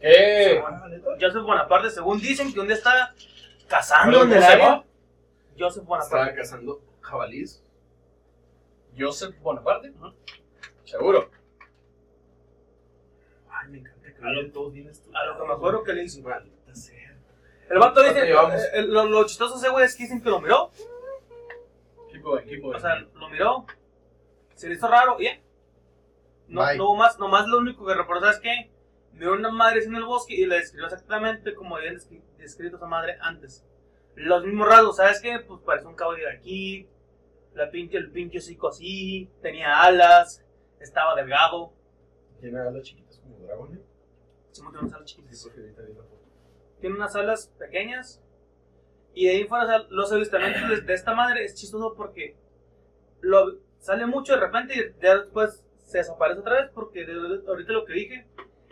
[0.00, 0.62] ¿Qué?
[1.20, 3.14] Joseph Bonaparte, según dicen que un día está
[3.68, 4.84] cazando ¿Perdón, en el área.
[5.58, 6.16] Joseph Bonaparte.
[6.16, 7.64] Estaba cazando jabalís.
[8.98, 9.92] Joseph Bonaparte.
[10.84, 11.30] Seguro.
[13.50, 15.28] Ay, me encanta que A lo- todos bien estudiados.
[15.28, 16.20] a lo que me acuerdo que le hizo.
[16.22, 17.16] Maldita sea.
[17.70, 18.62] El vato dice, ¿Cuánto llevamos?
[18.74, 20.70] eh, lo, lo chistoso ese güey es que dicen que lo miró,
[22.10, 22.76] Keep going, keep going.
[22.76, 23.64] o sea, lo miró,
[24.64, 25.40] se le hizo raro y ya.
[26.48, 26.78] No, Bye.
[26.78, 28.70] no hubo más, nomás lo único que recuerdo es que
[29.12, 32.86] miró una madre en el bosque y le describió exactamente como habían descri- descrito esa
[32.86, 33.64] madre antes.
[34.14, 35.38] Los mismos rasgos, ¿sabes qué?
[35.46, 36.88] Pues parece un caballo de aquí,
[37.54, 40.42] la pinche, el pinche hocico así, tenía alas,
[40.80, 41.72] estaba delgado.
[42.40, 43.80] Tiene alas chiquitas como dragones.
[44.52, 45.38] Sí, tiene unas alas chiquitas.
[45.38, 46.22] Sí, porque ahorita vi la foto.
[46.80, 48.20] tiene unas alas pequeñas.
[49.14, 52.36] Y de ahí fuera, o sea, los avistamientos de esta madre es chistoso porque
[53.20, 57.72] lo, sale mucho de repente y ya después se desaparece otra vez porque de- ahorita
[57.74, 58.26] lo que dije,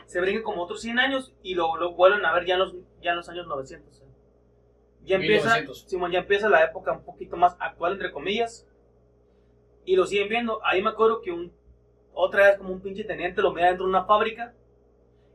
[0.06, 2.74] se brinca como otros 100 años y lo, lo vuelven a ver ya en los,
[3.02, 3.88] ya en los años 900.
[3.88, 4.06] o sea.
[5.04, 5.90] Ya empieza, 1900.
[5.90, 8.66] Simón, ya empieza la época un poquito más actual, entre comillas.
[9.84, 10.64] Y lo siguen viendo.
[10.64, 11.52] Ahí me acuerdo que un,
[12.14, 14.54] otra vez como un pinche teniente lo mira dentro de una fábrica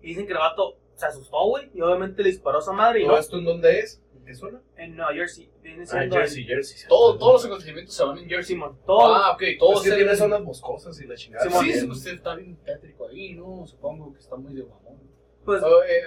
[0.02, 3.02] y dicen que el vato se asustó, güey, y obviamente le disparó a esa madre
[3.02, 4.02] y ¿Todo no, esto en dónde es?
[4.28, 4.62] ¿En qué zona?
[4.78, 5.50] en Nueva Jersey.
[5.62, 6.78] Viene Ah, siendo Jersey, Jersey.
[6.78, 6.88] sí.
[6.88, 8.56] Todo- todos los acontecimientos se van en Jersey.
[8.56, 9.14] Simón, todo.
[9.16, 11.50] Ah, ok, Todo todos se tiene zonas boscosas y la chingada.
[11.50, 13.66] Sí, Sí, sí, usted está bien tétrico ahí, ¿no?
[13.66, 14.98] Supongo que está muy de mamón.
[15.46, 16.02] pues Oh, eh,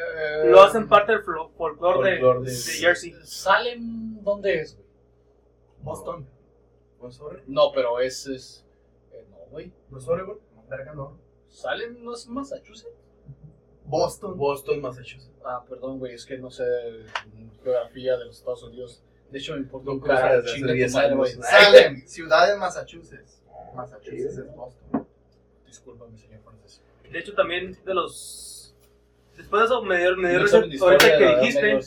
[0.44, 3.14] eh, lo hacen parte del folclore de, de de- Jersey.
[3.24, 4.86] ¿Salem dónde es, güey?
[5.82, 6.28] Boston.
[7.00, 7.18] ¿No es?
[7.46, 8.26] No, pero es.
[8.26, 8.66] es
[9.12, 9.72] eh, no, güey.
[9.88, 10.38] ¿No es Oregon?
[10.68, 11.18] Verga, no.
[11.48, 12.94] ¿Salem no es Massachusetts?
[13.90, 14.36] Boston.
[14.38, 15.30] Boston, Massachusetts.
[15.44, 16.64] Ah, perdón, güey, es que no sé
[17.62, 19.02] geografía de los Estados Unidos.
[19.30, 20.42] De hecho, me importa un carajo.
[20.42, 21.16] desde Chinga tu 10 madre, años.
[21.18, 21.32] güey.
[21.32, 23.42] Salem, ciudad en Massachusetts.
[23.74, 25.06] Massachusetts es Boston.
[25.66, 26.82] Discúlpame, señor francés.
[27.10, 28.74] De hecho, también de los.
[29.36, 31.80] Después de eso, me dio, me dio No de Ahorita que dijiste.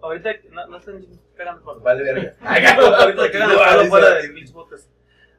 [0.00, 0.30] Ahorita.
[0.50, 1.06] No, no estén
[1.36, 2.34] cagando por Vale, verga.
[2.42, 4.88] Ahorita se cagan de dice- fuera de Glitch Podcast.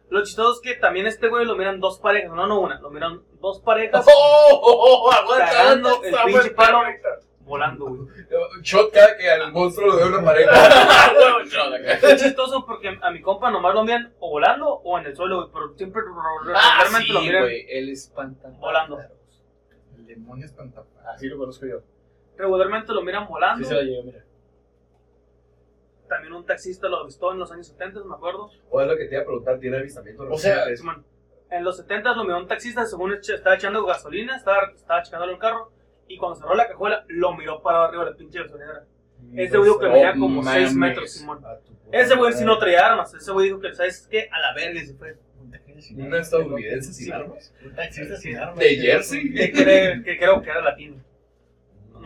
[0.09, 2.89] Lo chistoso es que también este güey lo miran dos parejas, no, no una, lo
[2.91, 4.59] miran dos parejas ¡Oh!
[4.61, 6.79] oh, oh, aguanta, el pinche palo.
[7.39, 8.09] volando, güey.
[8.61, 11.93] Shot cada que al monstruo lo en una acá.
[12.07, 15.37] Es chistoso porque a mi compa nomás lo miran o volando o en el suelo,
[15.37, 16.01] güey, pero siempre
[16.53, 17.41] Ah, sí, lo miran.
[17.43, 18.49] güey, él espanta.
[18.59, 18.99] Volando.
[19.97, 21.15] El demonio espantapájaros.
[21.15, 21.79] Así lo conozco yo.
[22.37, 23.63] Regularmente lo miran volando.
[23.63, 24.23] Sí se la llevo, mira.
[26.07, 28.49] También un taxista lo avistó en los años 70, me acuerdo.
[28.69, 30.23] O es lo que te iba a preguntar, ¿tiene avistamiento?
[30.29, 30.77] O sea, reciente?
[30.77, 31.05] Simón,
[31.49, 35.39] En los 70 lo miró un taxista, según estaba echando gasolina, estaba, estaba checándole el
[35.39, 35.71] carro.
[36.07, 38.85] Y cuando cerró la cajuela, lo miró para arriba de la pinche gasolinera.
[39.35, 40.67] Ese güey que Oh, medía como mames.
[40.69, 41.43] 6 metros, Simón.
[41.91, 43.13] Ese güey sí no traía armas.
[43.13, 44.29] Ese güey dijo que, ¿sabes qué?
[44.31, 45.17] A la verga y se fue.
[45.97, 47.53] ¿Un estadounidense sin armas?
[47.63, 48.59] Un taxista sin armas.
[48.59, 49.33] ¿De Jersey?
[49.33, 49.51] Que
[50.19, 50.97] creo que era latino.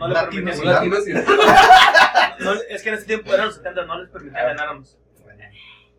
[0.00, 1.24] No le Latino permitían-
[2.40, 4.98] no, es que en ese tiempo eran los 70, no les permitían tener armas.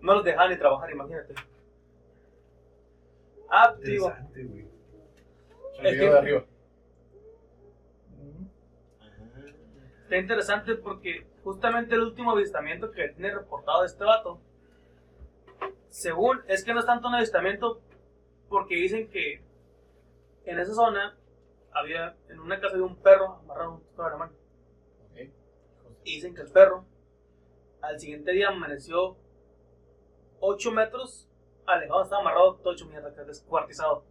[0.02, 1.36] No los dejaban ni trabajar, imagínate.
[3.50, 4.68] Ah, digo, Interesante, güey.
[5.84, 6.46] El de arriba.
[10.04, 14.42] está interesante porque justamente el último avistamiento que tiene reportado este vato,
[15.90, 17.82] según, es que no es tanto un avistamiento
[18.50, 19.42] porque dicen que
[20.46, 21.16] en esa zona
[21.74, 24.34] había, en una casa había un perro amarrado a un de la mano.
[26.04, 26.86] Y dicen que el perro
[27.82, 29.18] al siguiente día amaneció
[30.40, 31.28] 8 metros
[31.68, 34.04] alejado, estaba amarrado todo hecho mierda, acá, descuartizado.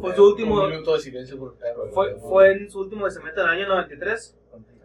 [0.00, 1.88] Fue su último- Un minuto de silencio por el perro.
[1.92, 4.35] Fue, fue en su último descemento del año 93.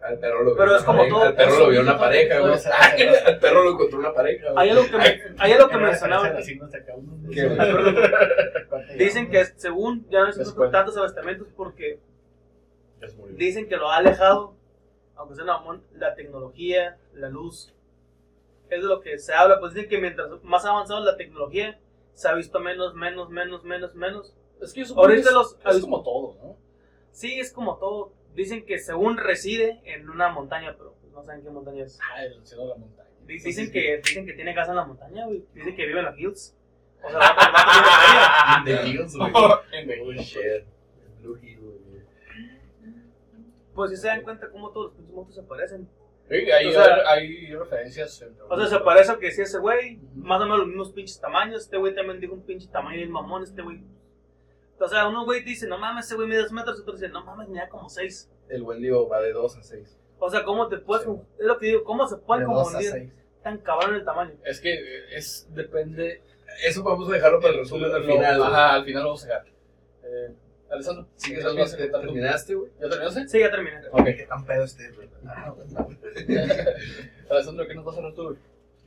[0.02, 2.52] Al perro lo Pero es como pareja, todo, Al perro lo vio una pareja, güey.
[3.26, 4.58] Al perro lo encontró una pareja, güey.
[4.64, 6.36] Hay algo que, me- hay algo que mencionaban.
[6.36, 7.30] Así no se acaba uno.
[7.32, 7.58] ¿Qué, güey?
[8.68, 12.00] ¿Cuánto Dicen que según ya no existen tantos avistamientos porque
[13.36, 14.54] dicen que lo ha alejado,
[15.16, 15.62] aunque sea la,
[15.94, 17.72] la tecnología, la luz.
[18.70, 21.78] Es de lo que se habla, pues dicen que mientras más avanzada la tecnología,
[22.14, 24.34] se ha visto menos, menos, menos, menos, menos.
[24.60, 26.56] Es que yo supongo Ahorita que es, los- es como todo, ¿no?
[27.10, 28.12] Sí, es como todo.
[28.34, 31.98] Dicen que según reside en una montaña, pero pues, no saben qué montaña es.
[32.02, 33.08] Ah, el cielo de la montaña.
[33.26, 35.44] Di- Dicen que, dicen que tiene casa en la montaña, güey.
[35.54, 36.56] Dicen que vive en los hills.
[37.04, 37.20] O sea,
[38.64, 38.82] tiene feria.
[38.82, 39.32] The Hills, güey.
[39.72, 40.36] En The Hills.
[41.20, 42.02] Blue Hill, güey.
[43.74, 45.88] Pues si se dan cuenta cómo todos los pinches monstruos se parecen.
[46.28, 48.22] Sí, hay, O sea- hay referencias.
[48.22, 49.98] entre O sea, se parece al que decía ese güey.
[50.14, 51.62] Más o menos los mismos pinches tamaños.
[51.64, 53.42] Este güey también dijo un pinche tamaño del mamón.
[53.42, 53.82] Este güey.
[54.78, 56.80] O sea, uno güey dice, no mames, ese güey mide dos metros.
[56.80, 58.28] Otro dice, no mames, mide como seis.
[58.48, 59.98] El buen digo va de 2 a 6.
[60.18, 61.04] O sea, ¿cómo te puedes.
[61.04, 61.10] Sí.
[61.38, 63.12] Es lo que digo, ¿cómo se pueden De dos a confundir seis.
[63.42, 64.32] tan cabrón el tamaño?
[64.44, 66.22] Es que eh, es, depende.
[66.64, 68.42] Eso vamos a dejarlo para el resumen al final.
[68.42, 69.46] Ajá, al final lo vamos a sacar.
[70.04, 70.34] Eh,
[70.70, 72.06] Alessandro, Sí, ¿qué nos vas a contar tú?
[72.06, 72.70] ¿Terminaste, güey?
[72.80, 73.28] ¿Ya terminaste?
[73.28, 73.76] Sí, ya terminé.
[73.90, 74.04] Ok.
[74.04, 75.08] ¿Qué tan pedo estés, güey?
[75.26, 75.54] Ah,
[77.30, 78.24] Alessandro, ¿qué nos vas a hablar tú?
[78.24, 78.36] güey?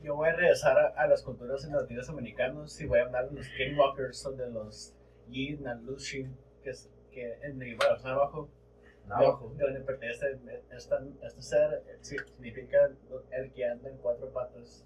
[0.02, 3.36] Yo voy a regresar a, a las culturas nativas americanos y voy a hablar de
[3.36, 4.94] los skinwalkers o de los
[5.28, 6.26] Yi Nalushi,
[6.62, 8.48] que, es, que en el bueno, abajo,
[9.06, 9.52] Navajo.
[9.56, 10.38] de donde pertenece
[10.76, 12.90] esta, este ser, eh, significa
[13.32, 14.84] el que anda en cuatro patas.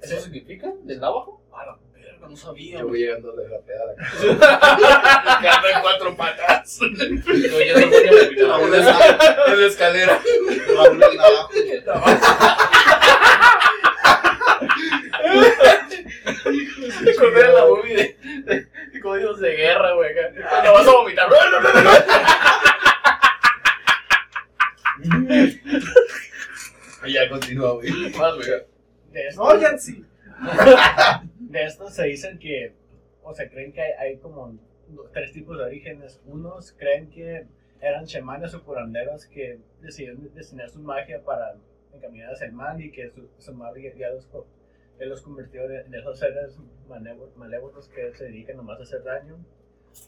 [0.00, 0.72] ¿Eso significa?
[0.82, 1.40] ¿Del navajo?
[1.52, 2.80] A la verga, no sabía.
[2.80, 5.40] Yo voy llegando de la peda a la casa.
[5.40, 6.78] Que anda en cuatro patas.
[6.80, 6.86] Yo
[7.60, 9.00] ya no voy a Raúl vomitar.
[9.00, 10.20] es- en la escalera.
[10.76, 11.50] Raúl el navajo.
[17.02, 18.11] Me acordé de la de
[19.12, 20.10] códigos de guerra, güey.
[20.10, 20.48] acá.
[20.48, 21.28] Cuando vas a vomitar.
[27.04, 27.90] Y ya continúa, güey.
[28.16, 28.48] Más, güey.
[29.10, 30.04] De esto, sí.
[31.40, 32.76] de esto se dicen que,
[33.24, 34.56] o se creen que hay, hay como
[35.12, 36.20] tres tipos de orígenes.
[36.26, 37.44] Unos creen que
[37.80, 41.56] eran chamanes o curanderos que decidieron destinar su magia para
[41.92, 44.28] encaminar hacia el mal y que su, su magia ya los,
[45.02, 49.44] ya los convirtió en esos seres malévo- malévolos que se dedican nomás a hacer daño.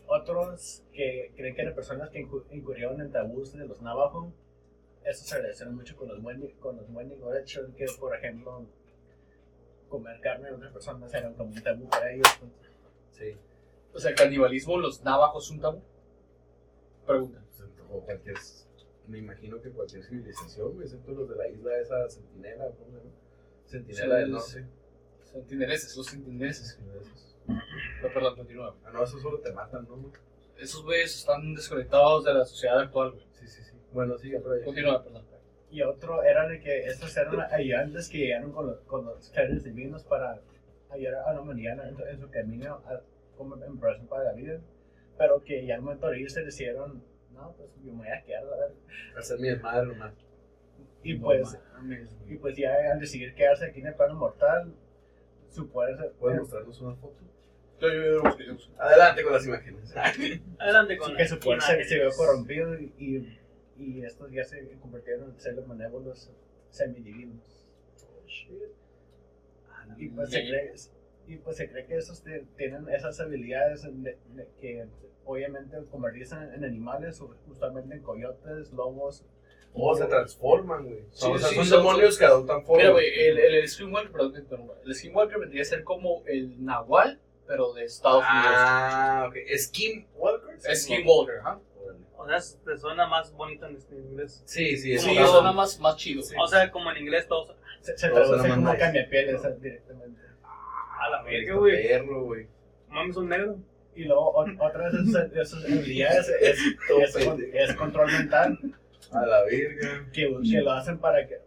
[0.06, 4.32] Otros que creen que eran personas que incu- incurrieron en tabús de los navajos.
[5.04, 8.66] Eso se relaciona mucho con los Wendigo, con los Wendigo, de hecho, que por ejemplo
[9.88, 12.26] comer carne de otras personas era como un tabú para ellos.
[13.12, 13.36] Sí.
[13.92, 15.82] O sea, canibalismo, los navajos, un tabú.
[17.06, 17.40] Pregunta.
[17.90, 18.36] O cualquier.
[19.06, 23.10] Me imagino que cualquier civilización, excepto los de la isla esa sentinela, ¿cómo se llama?
[23.66, 24.66] Sentinela del Sí, norte.
[25.34, 26.78] Sentineleses, los sentineleses.
[27.00, 27.36] Esos.
[27.46, 28.74] No, perdón, continúa.
[28.84, 30.10] Ah, no, esos solo te matan, ¿no?
[30.58, 33.26] Esos güeyes están desconectados de la sociedad actual, güey.
[33.32, 33.72] Sí, sí, sí.
[33.92, 34.64] Bueno, sigue, pero ya.
[34.64, 35.24] Continúa, perdón.
[35.70, 39.64] Y otro era de que estos eran ayudantes que llegaron con los, con los seres
[39.64, 40.40] divinos para
[40.90, 43.00] ayudar a la humanidad en, su- en su camino a,
[43.36, 44.60] como en progreso para la vida.
[45.18, 48.44] Pero que ya al momento de irse decidieron, no, pues yo me voy a quedar,
[48.44, 48.72] a ver.
[49.18, 50.14] Hacer mi desmadre nomás.
[51.02, 51.58] Y pues,
[52.28, 54.72] y pues ya al decidir quedarse aquí en el plano mortal,
[55.54, 57.16] su poder ¿Puedes mostrarnos una foto?
[57.80, 58.72] Yo, yo, yo, busqué, yo busqué.
[58.78, 59.94] Adelante con las imágenes.
[60.58, 63.38] Adelante con Sí, que su poder se, se vio corrompido y, y,
[63.82, 66.30] y estos ya se convirtieron en seres malévolos
[66.70, 67.60] semidivinos.
[69.98, 70.72] Y pues, se cree,
[71.28, 74.86] y pues se cree que esos te- tienen esas habilidades de- de que
[75.24, 79.24] obviamente convertirse en, en animales, o usualmente en coyotes, lobos.
[79.76, 81.00] O se transforman, güey.
[81.10, 82.78] Sí, o sea, sí, son son- demonios que adoptan forma.
[82.82, 84.74] Mira, güey, el, el Skinwalker, perdón que interrumpa.
[84.84, 89.36] El Skinwalker vendría a ser como el Nahual, pero de Estados Ah, ok.
[89.58, 90.44] Skinwalker.
[90.48, 90.66] Unidos.
[90.66, 91.58] Es Skinwalker, ¿ah?
[91.82, 91.98] Órale.
[92.16, 94.42] O sea, te suena más bonito en este inglés.
[94.46, 96.22] Sí, sí, Sí, es suena más, más chido.
[96.22, 96.34] Sí.
[96.40, 97.56] O sea, como en inglés todos.
[97.80, 98.78] Se, se traduce como nice.
[98.78, 100.20] cambiapieles eh, directamente.
[101.00, 101.88] A la Está verga, güey.
[101.88, 102.46] perro, güey.
[102.88, 103.56] Mames, un negro.
[103.96, 106.58] Y luego ot- otra de esas habilidades es,
[107.00, 108.58] es, con- es control mental.
[109.14, 110.10] A la verga.
[110.12, 111.40] que, que lo hacen para que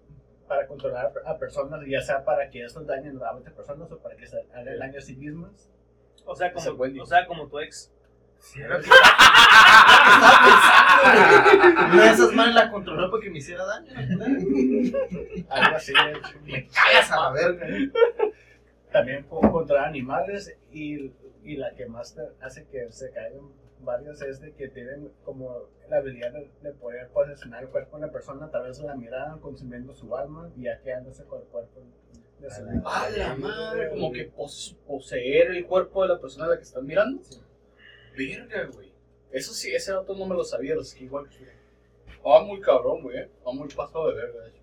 [0.47, 4.15] para controlar a personas, ya sea para que estos dañen a otras personas o para
[4.15, 5.69] que se hagan daño a sí mismas.
[6.25, 7.91] O sea, como, o sea, como tu ex.
[8.55, 8.77] Una
[12.03, 13.91] de esas manes la controló porque me hiciera daño.
[15.49, 15.93] Algo así.
[15.93, 16.39] de hecho.
[16.43, 17.67] Me callas a la verga.
[18.91, 21.11] También puedo controlar animales y,
[21.43, 23.51] y la que más te hace que se caigan
[23.81, 28.03] varios es de que tienen como la habilidad de, de poder posicionar el cuerpo de
[28.03, 31.47] una persona a través de la mirada, consumiendo su alma y ya quedándose con el
[31.47, 31.81] cuerpo
[32.39, 33.89] de su A ¡A la madre!
[33.89, 37.21] Como que pos- poseer el cuerpo de la persona a la que están mirando.
[38.17, 38.91] Verga, güey.
[39.31, 41.39] Eso sí, ese dato no me lo sabía, los Skinwalkers.
[41.39, 41.57] güey.
[42.25, 43.17] Va muy cabrón, güey.
[43.19, 43.31] eh.
[43.45, 44.61] Va muy pasado de verga, de hecho.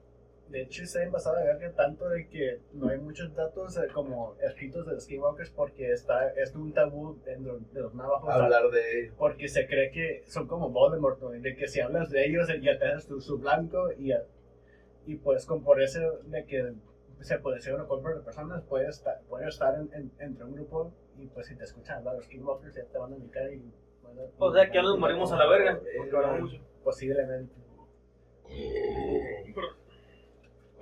[0.55, 3.89] De hecho, está en basado en verga tanto de que no hay muchos datos eh,
[3.93, 8.31] como escritos de los Skinwalkers porque está, es un tabú dentro de los navajos.
[8.31, 11.31] Hablar de Porque se cree que son como Voldemort, ¿no?
[11.31, 14.13] de que si hablas de ellos eh, ya te haces tu, su blanco y,
[15.07, 16.73] y pues con por eso de que
[17.21, 20.55] se puede ser un cuerpo de personas, puedes estar, puedes estar en- en- entre un
[20.55, 23.61] grupo y pues si te escuchan hablar los Skinwalkers ya te van a ubicar y...
[24.05, 25.81] van a- O sea, que ya nos morimos a la verga.
[26.39, 26.59] Mucho.
[26.85, 27.53] Posiblemente.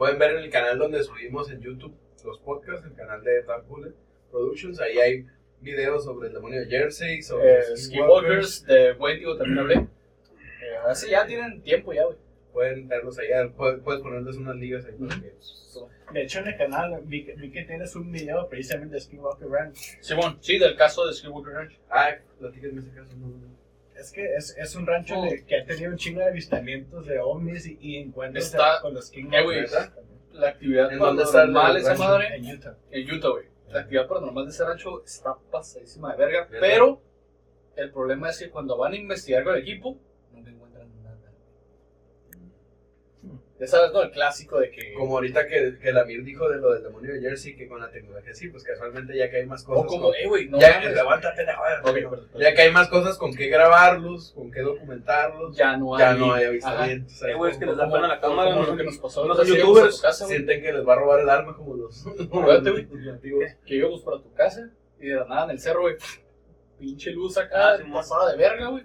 [0.03, 1.95] Pueden ver en el canal donde subimos en YouTube
[2.25, 3.93] los podcasts, el canal de Dark Bullet
[4.33, 4.81] Productions.
[4.81, 5.27] Ahí hay
[5.61, 9.75] videos sobre el demonio de Jersey, sobre Eh, los Skinwalkers, de Wendigo también hablé.
[9.77, 9.87] Eh,
[10.89, 12.17] así ya tienen tiempo ya, güey.
[12.53, 13.49] Pueden verlos allá.
[13.57, 14.95] Puedes, puedes ponerles unas ligas ahí.
[14.99, 15.35] para que-
[16.15, 19.47] De hecho, en el canal vi, que- vi que tienes un video precisamente de Skinwalker
[19.49, 19.99] Ranch.
[20.01, 21.79] Simón, sí, del caso de Skinwalker Ranch.
[21.89, 23.17] Ah, platíquenme ese caso.
[23.19, 23.62] No, no.
[24.03, 27.21] Es que es, es un rancho de- que ha tenido un chingo de avistamientos de
[27.21, 29.93] ovnis y, y encuentros Está- con los Eh, güey, ¿verdad?
[30.33, 32.05] la actividad ¿En dónde está el paranormal, esa rancho?
[32.05, 32.77] madre, En Utah.
[32.91, 33.47] en Utah, güey.
[33.69, 36.45] La actividad paranormal de ese rancho está pasadísima de verga.
[36.51, 36.61] ¿Verdad?
[36.61, 37.03] Pero
[37.77, 39.99] el problema es que cuando van a investigar con el equipo,
[43.63, 43.67] nunca encuentran nada.
[43.67, 44.03] Ya sabes, ¿no?
[44.03, 44.93] El clásico de que.
[44.95, 47.81] Como ahorita que, que la Mir dijo de lo del demonio de Jersey, que con
[47.81, 49.85] la tecnología sí, pues casualmente ya que hay más cosas.
[49.85, 52.63] o como, con- eh, güey, no ya, mames, levántate, no, Ok, no, perdón, Ya que
[52.63, 56.01] hay más cosas con qué grabarlos, con qué documentarlos, ya no hay.
[56.01, 57.23] ya no hay avistamientos.
[57.23, 58.53] Eh, güey, es que les da pena la cámara.
[58.53, 59.97] como lo que nos pasó a youtubers.
[59.97, 62.85] tu casa, Sienten que les va a robar el alma como los, Acuérdate, güey.
[62.91, 63.45] los nativos.
[63.67, 65.97] que íbamos para tu casa y de la nada en el cerro, güey,
[66.79, 68.85] pinche luz acá, Ah, sí, pasada de verga, güey.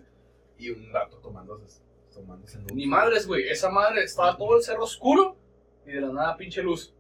[0.58, 1.82] Y un rato tomándose,
[2.18, 2.74] tomándose luz.
[2.74, 5.36] Ni madres, güey, esa madre estaba todo el cerro oscuro
[5.86, 6.94] y de la nada pinche luz.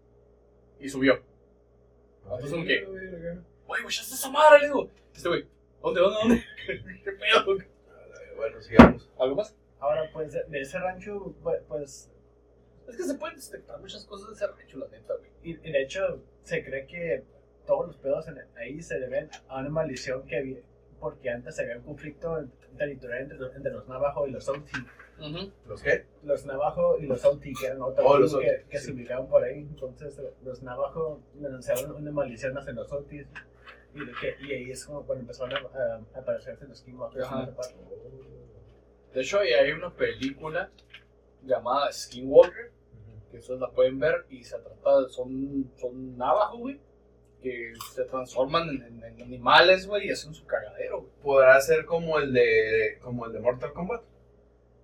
[0.80, 1.22] Y subió.
[2.24, 2.84] Entonces, ¿un qué?
[2.86, 4.89] Güey, güey, ya está esa madre, le digo.
[5.13, 5.45] Este güey,
[5.82, 6.43] ¿dónde, dónde, dónde?
[7.03, 7.57] ¿Qué pedo?
[8.36, 9.09] Bueno, sigamos.
[9.20, 9.55] ¿Algo más?
[9.80, 12.11] Ahora, pues, de, ese rancho, pues, pues,
[12.88, 15.32] Es que se pueden detectar muchas cosas de ese rancho, la neta, güey.
[15.43, 17.24] y, y de hecho, se cree que
[17.65, 20.59] todos los pedos en- ahí se deben a una maldición que había,
[20.99, 22.45] porque antes había un conflicto
[22.78, 24.47] territorial entre, entre los Navajo y los
[25.68, 26.05] ¿Los qué?
[26.24, 28.86] Los Navajo y los Oti, que eran otros Oh, los que, Oti, que sí.
[28.88, 29.59] se ubicaban por ahí.
[29.59, 33.26] Entonces, los Navajo lanzaron una maldición hacia los Otis.
[33.95, 37.26] Y, de que- y ahí es como cuando empezaron a, a- a aparecerse los Skinwalkers.
[37.26, 37.49] Ajá.
[39.13, 40.70] De hecho, ahí hay una película
[41.43, 42.72] llamada Skinwalker,
[43.32, 46.80] que ustedes la pueden ver y se trata de, son, son navajos, güey,
[47.41, 51.11] que se transforman en, en- en animales, güey, y hacen su cagadero, güey.
[51.24, 54.03] ¿Podrá ser como el de como el de Mortal Kombat?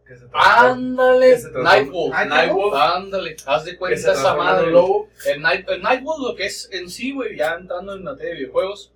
[0.06, 2.74] Que se Ándale, Nightwolf, Nightwolf.
[2.76, 4.64] ándale, haz de cuenta esa madre.
[4.64, 4.74] güey.
[4.74, 5.10] lobo.
[5.26, 8.40] El, Night, el Nightwolf, lo que es en sí, güey, ya entrando en materia de
[8.42, 8.92] videojuegos,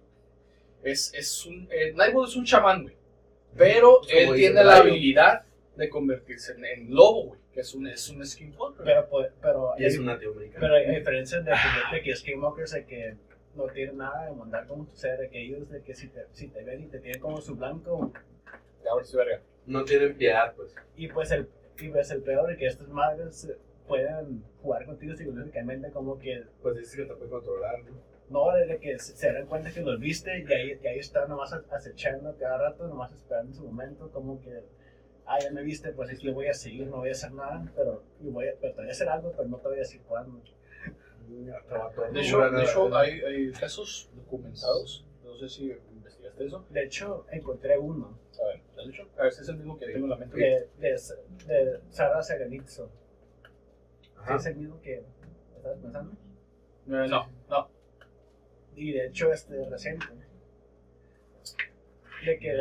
[0.83, 1.67] es, es un.
[1.71, 2.95] El Nightwolf es un chamán, güey.
[3.55, 5.43] Pero Pues él tiene el la habilidad
[5.75, 8.83] de convertirse en, en lobo, güey, que es un, es un skinwalker.
[8.85, 10.59] Pero, pues, pero, Y es un nativo americano.
[10.59, 13.15] Pero hay diferencias de que, de que Skinwalkers de que
[13.55, 16.25] no tienen nada de mandar como tu ser, de que ellos de que si te,
[16.33, 18.11] si te ven y te tienen como su blanco,
[18.83, 19.41] Ya, ahora sí, verga.
[19.67, 20.73] No tienen piedad, pues.
[20.95, 21.47] y pues el,
[21.79, 23.47] y pues el peor de que estas madres
[23.87, 28.17] pueden jugar contigo psicológicamente como que Pues dices que te puede controlar, ¿no?
[28.29, 31.53] no, desde que se, dan cuenta que los viste y ahí, y ahí están nomás
[31.71, 34.63] acechando cada rato, nomás esperando su momento, como que,
[35.25, 37.65] ah, ya me viste, pues aquí le voy a seguir, no voy a hacer nada,
[37.75, 39.79] pero, y voy a, pero te voy a hacer algo, pero no te voy a
[39.79, 40.41] decir cuándo.
[41.27, 45.05] De hecho, de hecho hay, hay casos documentados.
[45.23, 46.65] No sé si investigaste eso.
[46.69, 48.17] De hecho, encontré uno.
[48.41, 48.61] A ver,
[49.17, 50.37] A ver si es el mismo que tengo en la mente.
[50.37, 50.89] de, de,
[51.47, 52.89] de Sara Saganitzo.
[54.01, 54.35] ¿Sí Ajá.
[54.35, 55.03] es el mismo que
[55.55, 56.13] estabas pensando?
[56.85, 57.07] No,
[57.49, 57.69] no.
[58.75, 60.05] Y de hecho, este reciente.
[62.25, 62.53] De que,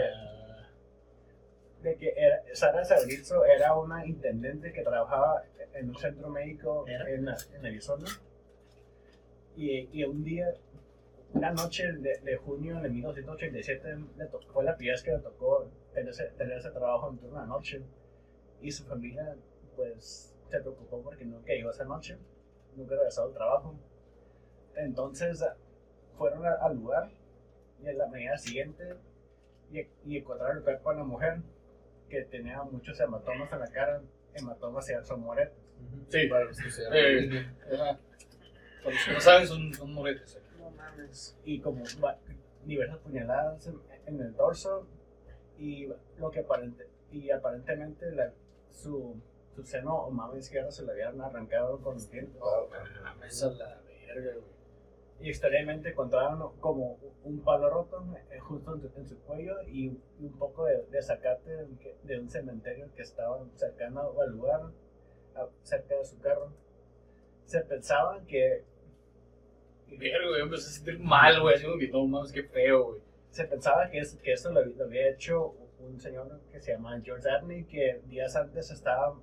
[1.83, 5.43] de que era, Sara Saganitzo era una intendente que trabajaba
[5.75, 8.07] en un centro médico en, en Arizona.
[9.57, 10.53] Y, y un día,
[11.33, 15.19] una noche de, de junio de 1987, le tocó, fue la primera vez que le
[15.21, 17.83] tocó tener ese, tener ese trabajo en turno de noche.
[18.61, 19.35] Y su familia,
[19.75, 22.17] pues, se preocupó porque nunca llegó esa noche,
[22.77, 23.75] nunca regresó al trabajo.
[24.77, 25.45] Entonces,
[26.17, 27.11] fueron a- al lugar
[27.83, 28.95] y en la mañana siguiente
[29.73, 31.39] y, y encontraron el cuerpo de una mujer
[32.09, 34.03] que tenía muchos hematomas en la cara,
[34.35, 35.59] hematomas y son moretes.
[36.09, 36.27] Sí.
[36.29, 37.99] Para los que sean- Eh, ajá.
[38.85, 40.41] Para los que no saben, son, son moretes.
[40.59, 41.37] No mames.
[41.45, 41.83] Y como
[42.65, 44.87] diversas puñaladas en, en el dorso
[45.59, 45.89] y
[46.19, 48.33] lo que aparente, y aparentemente la-
[48.71, 49.17] su,
[49.55, 52.37] su seno o mama izquierda se le habían arrancado con los dientes.
[53.27, 53.81] Esa es la
[54.15, 54.57] verga, güey.
[55.19, 59.89] Y extrañamente encontraron como un palo roto eh, justo en su, en su cuello y,
[60.21, 61.67] un poco de, de zacate
[62.03, 64.61] de un cementerio que estaba cercano al lugar,
[65.35, 66.53] a- cerca de su carro.
[67.47, 68.65] Se pensaba que
[69.89, 71.55] Verga, güey, empecé a sentir mal, güey.
[71.55, 73.01] Así como que no mames, qué feo, güey.
[73.37, 76.99] Se pensaba que, es- que esto lo, lo había hecho un señor que se llama
[77.05, 79.15] George Abney, que días antes estaba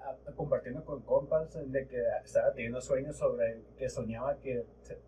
[0.00, 4.98] ah, compartiendo con compas de que estaba teniendo sueños sobre que soñaba que se-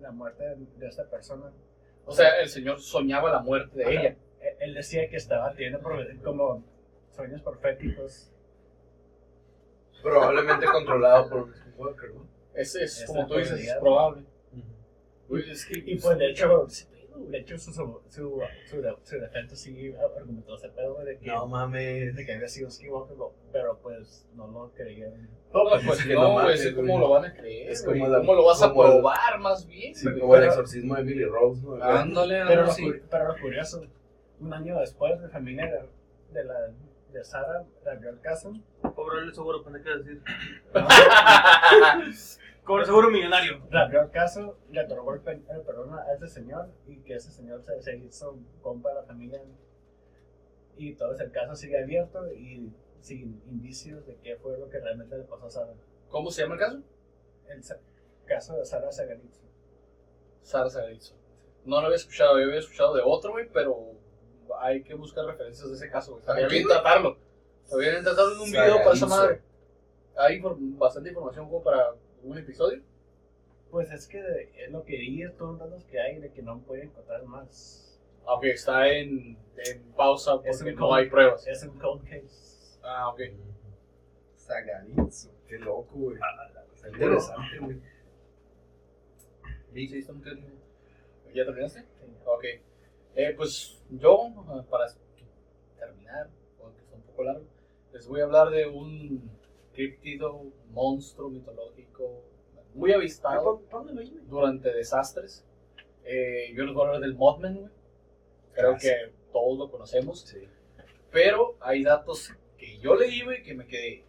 [0.00, 1.52] la muerte de, de esta persona.
[2.06, 3.92] O sea, el señor soñaba la muerte de Ajá.
[3.92, 4.16] ella.
[4.40, 5.80] Él- Él decía que estaba teniendo
[6.24, 6.64] como
[7.10, 8.32] sueños proféticos.
[10.02, 12.26] Probablemente controlado por un skinwalker, ¿no?
[12.54, 14.24] Es, como tú dices, es probable.
[15.48, 16.66] Es que, Y pues de hecho,
[17.28, 21.46] de hecho su, su, su, su, su defensa sí argumentó ese pedo de que, No
[21.46, 22.14] mames.
[22.14, 23.16] de que había sido Skywalker,
[23.52, 25.28] pero pues no lo creían.
[25.52, 26.98] No, pues pues es que no, no güey, güey.
[26.98, 27.70] lo van a creer.
[27.70, 29.94] Es como la- ¿Cómo lo vas a como el- probar más bien?
[29.94, 31.82] Sí, como el exorcismo de Billy Rose, ¿no?
[31.82, 33.84] Ándale, Pero algo lo, pero lo curioso,
[34.40, 36.54] un año después, la familia de, de la
[37.12, 38.54] de Sara abrió el caso.
[38.94, 40.22] Cobro el seguro, pensé que iba a decir.
[42.64, 43.60] Cobro el seguro millonario.
[43.70, 47.62] El caso, le otorgó el, pe- el perdón a ese señor y que ese señor
[47.62, 49.42] se, se hizo compa de la familia.
[50.76, 55.18] Y todo ese caso sigue abierto y sin indicios de qué fue lo que realmente
[55.18, 55.72] le pasó a Sara.
[56.08, 56.82] ¿Cómo se llama el caso?
[57.48, 57.62] El
[58.26, 59.42] caso de Sara Sagaritzo.
[60.42, 61.14] Sara Sagarizo.
[61.64, 63.92] No lo había escuchado, yo había escuchado de otro, güey, pero
[64.60, 66.20] hay que buscar referencias de ese caso, güey.
[66.20, 67.16] Estaría bien tratarlo.
[67.64, 69.42] Estaría bien tratarlo en un video para esa madre.
[70.16, 70.40] Hay
[70.78, 72.82] bastante información como para un episodio.
[73.70, 76.42] Pues es que es lo que vi, es todos los datos que hay de que
[76.42, 77.98] no pueden encontrar más.
[78.26, 81.46] Aunque está en, en pausa porque Es no cold- hay pruebas.
[81.46, 82.78] Es un cold case.
[82.82, 83.20] Ah, ok.
[84.36, 85.30] Sagaritzo.
[85.48, 86.18] Qué loco, güey.
[86.22, 87.80] Ah, Está interesante, güey.
[89.72, 90.04] Sí.
[91.34, 91.84] ¿Ya terminaste?
[92.26, 92.44] Ok.
[93.14, 94.86] Eh, pues yo, ah, para
[95.78, 97.44] terminar, porque está un poco largo,
[97.92, 99.30] les voy a hablar de un
[99.72, 102.22] críptido monstruo mitológico
[102.74, 103.62] muy avistado
[104.28, 105.44] durante desastres.
[106.04, 107.70] Eh, yo les voy a hablar del Mothman, güey.
[108.54, 108.88] Creo Ah, sí.
[108.88, 110.20] que todos lo conocemos.
[110.22, 110.48] Sí.
[111.10, 114.04] Pero hay datos que yo leí, güey, que me quedé.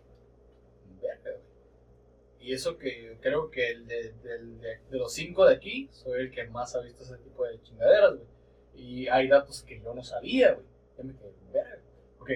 [2.39, 6.23] Y eso que creo que el de, del- de- de los cinco de aquí, soy
[6.23, 8.27] el que más ha visto ese tipo de chingaderas, güey.
[8.75, 10.65] Y hay datos que yo no sabía, güey.
[10.97, 11.79] Ya me quedé, verga.
[12.19, 12.29] Ok.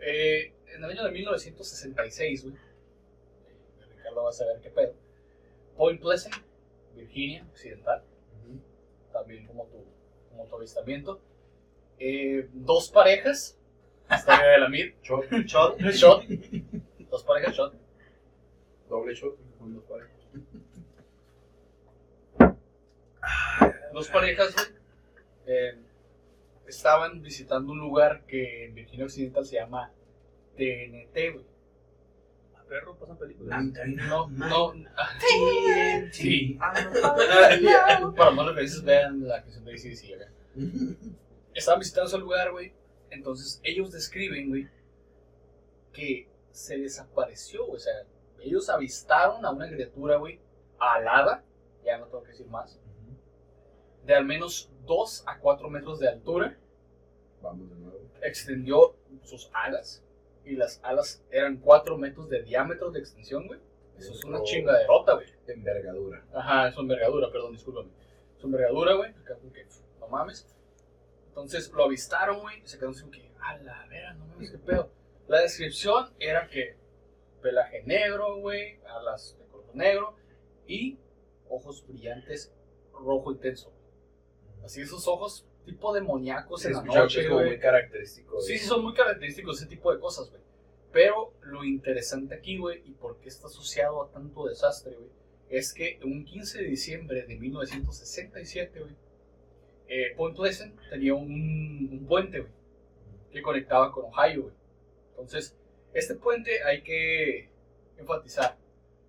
[0.00, 2.56] Eh, en el año de 1966, güey.
[3.96, 4.94] Ricardo va a saber qué pedo.
[5.76, 6.34] Point Pleasant,
[6.94, 8.02] Virginia Occidental.
[9.12, 9.84] También como tu,
[10.30, 11.20] como tu avistamiento.
[11.98, 13.58] Eh, dos parejas.
[14.10, 14.94] Historia de la MIR.
[15.02, 15.80] Shot, Shot.
[15.92, 16.24] Shot.
[17.10, 17.74] Dos parejas shot.
[18.88, 19.36] doble shot.
[19.58, 20.08] con dos pares.
[23.92, 24.66] Dos parejas, güey.
[25.46, 25.74] eh,
[26.68, 29.92] estaban visitando un lugar que en Virginia Occidental se llama
[30.60, 31.46] TNT, güey.
[32.54, 33.64] A perro, pasan películas.
[34.08, 34.74] No, no.
[36.12, 36.58] Sí.
[36.60, 40.30] Ah, Para más referencias, vean la canción de ACDC acá.
[41.54, 42.74] Estaban visitando ese lugar, güey.
[43.10, 44.68] Entonces, ellos describen, güey,
[45.92, 47.66] que se desapareció.
[47.66, 47.94] O sea,
[48.40, 50.38] ellos avistaron a una criatura, güey,
[50.78, 51.42] alada,
[51.84, 52.78] ya no tengo que decir más,
[54.04, 56.56] de al menos 2 a 4 metros de altura.
[57.42, 57.98] Vamos de nuevo.
[58.22, 60.04] Extendió sus alas,
[60.44, 63.60] y las alas eran 4 metros de diámetro de extensión, güey.
[63.98, 64.44] Eso es una Oh.
[64.44, 65.26] chingaderota, güey.
[65.46, 66.24] Envergadura.
[66.32, 67.90] Ajá, es envergadura, perdón, discúlpame.
[68.38, 69.10] Su envergadura, güey.
[69.10, 69.66] Acá que,
[69.98, 70.46] no mames.
[71.28, 74.58] Entonces lo avistaron, güey, y se quedaron así que, a la vera, no mames, qué
[74.58, 74.90] pedo.
[75.28, 76.76] La descripción era que
[77.42, 80.14] pelaje negro, güey, alas de color negro
[80.66, 80.98] y
[81.48, 82.52] ojos brillantes
[82.92, 83.72] rojo intenso.
[84.64, 88.40] Así esos ojos tipo demoníacos en la noche, como muy característico.
[88.40, 90.42] Sí, sí, son muy característicos ese tipo de cosas, güey.
[90.92, 95.10] Pero lo interesante aquí, güey, y por qué está asociado a tanto desastre, güey,
[95.48, 98.94] es que un 15 de diciembre de 1967, güey,
[99.88, 102.52] eh, Point Pleasant tenía un, un puente, güey,
[103.32, 104.54] que conectaba con Ohio, güey.
[105.10, 105.56] Entonces,
[105.92, 107.48] este puente hay que
[107.98, 108.56] enfatizar,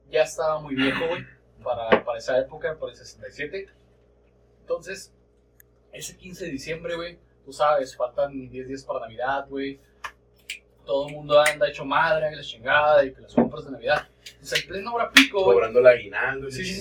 [0.10, 1.24] ya estaba muy viejo, güey,
[1.64, 3.68] para, para esa época, por el 67.
[4.62, 5.14] Entonces,
[5.94, 9.80] ese 15 de diciembre, güey, tú sabes, faltan 10 días para Navidad, güey.
[10.86, 14.08] Todo el mundo anda hecho madre, la chingada, y que las compras de Navidad.
[14.34, 16.50] Entonces, en plena hora pico, güey, Cobrando el aguinaldo.
[16.50, 16.74] Sí, la sí,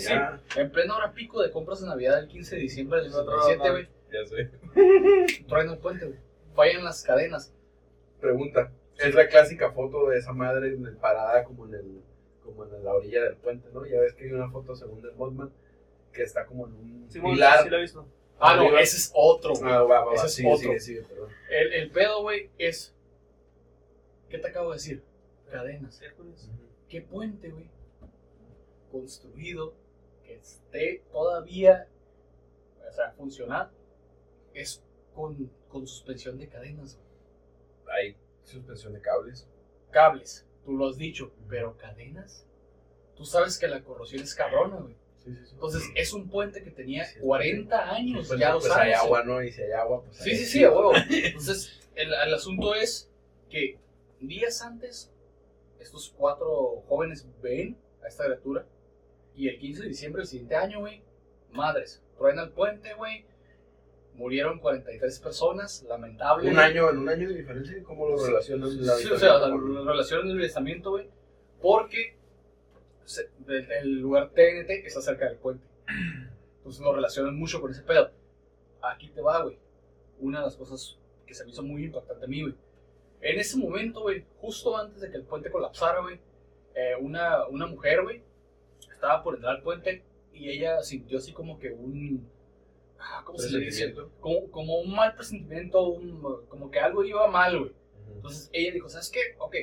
[0.55, 0.61] sí.
[0.61, 3.43] en plena hora pico de compras de Navidad el 15 de diciembre del Sí, otro
[3.43, 5.45] 67, lado, güey, Ya sé.
[5.49, 6.19] truenan el puente, güey.
[6.55, 7.53] Fallan las cadenas.
[8.21, 8.73] Pregunta.
[8.99, 12.03] Es la clásica foto de esa madre en el parada como en el
[12.45, 13.87] como en la orilla del puente, ¿no?
[13.87, 15.51] Ya ves que hay una foto según del Mothman
[16.13, 17.63] que está como en un Sí, pilar.
[17.63, 18.07] sí lo he visto.
[18.41, 19.71] Ah, no, ese es otro, güey.
[19.71, 20.27] Ah, va, va, Ese va.
[20.27, 20.59] es Sigue, otro.
[20.63, 21.31] sigue, sigue, perdón.
[21.51, 22.95] El, el pedo, güey, es.
[24.29, 25.03] ¿Qué te acabo de decir?
[25.51, 26.01] Cadenas.
[26.01, 26.49] Hércules.
[26.89, 27.69] ¿Qué puente, güey?
[28.91, 29.75] Construido,
[30.25, 31.89] que esté todavía,
[32.89, 33.71] o sea, funcional,
[34.55, 34.83] es
[35.15, 37.97] con, con suspensión de cadenas, güey.
[37.97, 39.47] Hay suspensión de cables.
[39.91, 42.47] Cables, tú lo has dicho, pero cadenas.
[43.17, 44.97] Tú sabes que la corrosión es cabrona, güey.
[45.25, 45.51] Sí, sí, sí.
[45.53, 48.93] Entonces, es un puente que tenía Sí, es 40 años, Pues, ya pues los hay
[48.93, 49.43] agua, ¿no?
[49.43, 50.93] Y si hay agua, pues Sí, hay- sí, sí, a huevo.
[51.11, 53.11] Entonces, el, el asunto es
[53.51, 53.79] que
[54.21, 55.13] días antes,
[55.79, 58.65] estos cuatro jóvenes ven a esta criatura
[59.35, 61.03] y el 15 de diciembre del siguiente año, güey,
[61.51, 63.25] madres, truena el puente, güey,
[64.15, 66.51] murieron 43 personas, lamentable.
[66.51, 68.87] Un año, en un año de diferencia, ¿cómo lo relacionan?
[68.87, 71.09] la Sí, o sea, la relación del avistamiento, güey,
[71.63, 72.17] porque
[73.11, 75.65] se- el, el lugar TNT está cerca del puente.
[76.59, 78.11] Entonces lo relacionan mucho con ese pedo.
[78.83, 79.59] Aquí te va, güey.
[80.21, 82.55] Una de las cosas que se me hizo muy impactante a mí, güey.
[83.21, 86.19] En ese momento, güey, justo antes de que el puente colapsara, güey,
[86.75, 88.23] eh, una, una mujer, güey,
[88.93, 90.03] estaba por entrar al puente
[90.33, 92.27] y ella sintió así como que un...
[92.99, 93.95] ah, ¿Cómo se le dice?
[94.21, 97.73] Como, como un mal presentimiento, un- como que algo iba mal, güey.
[98.15, 99.21] Entonces ella dijo, ¿sabes qué?
[99.39, 99.57] Ok,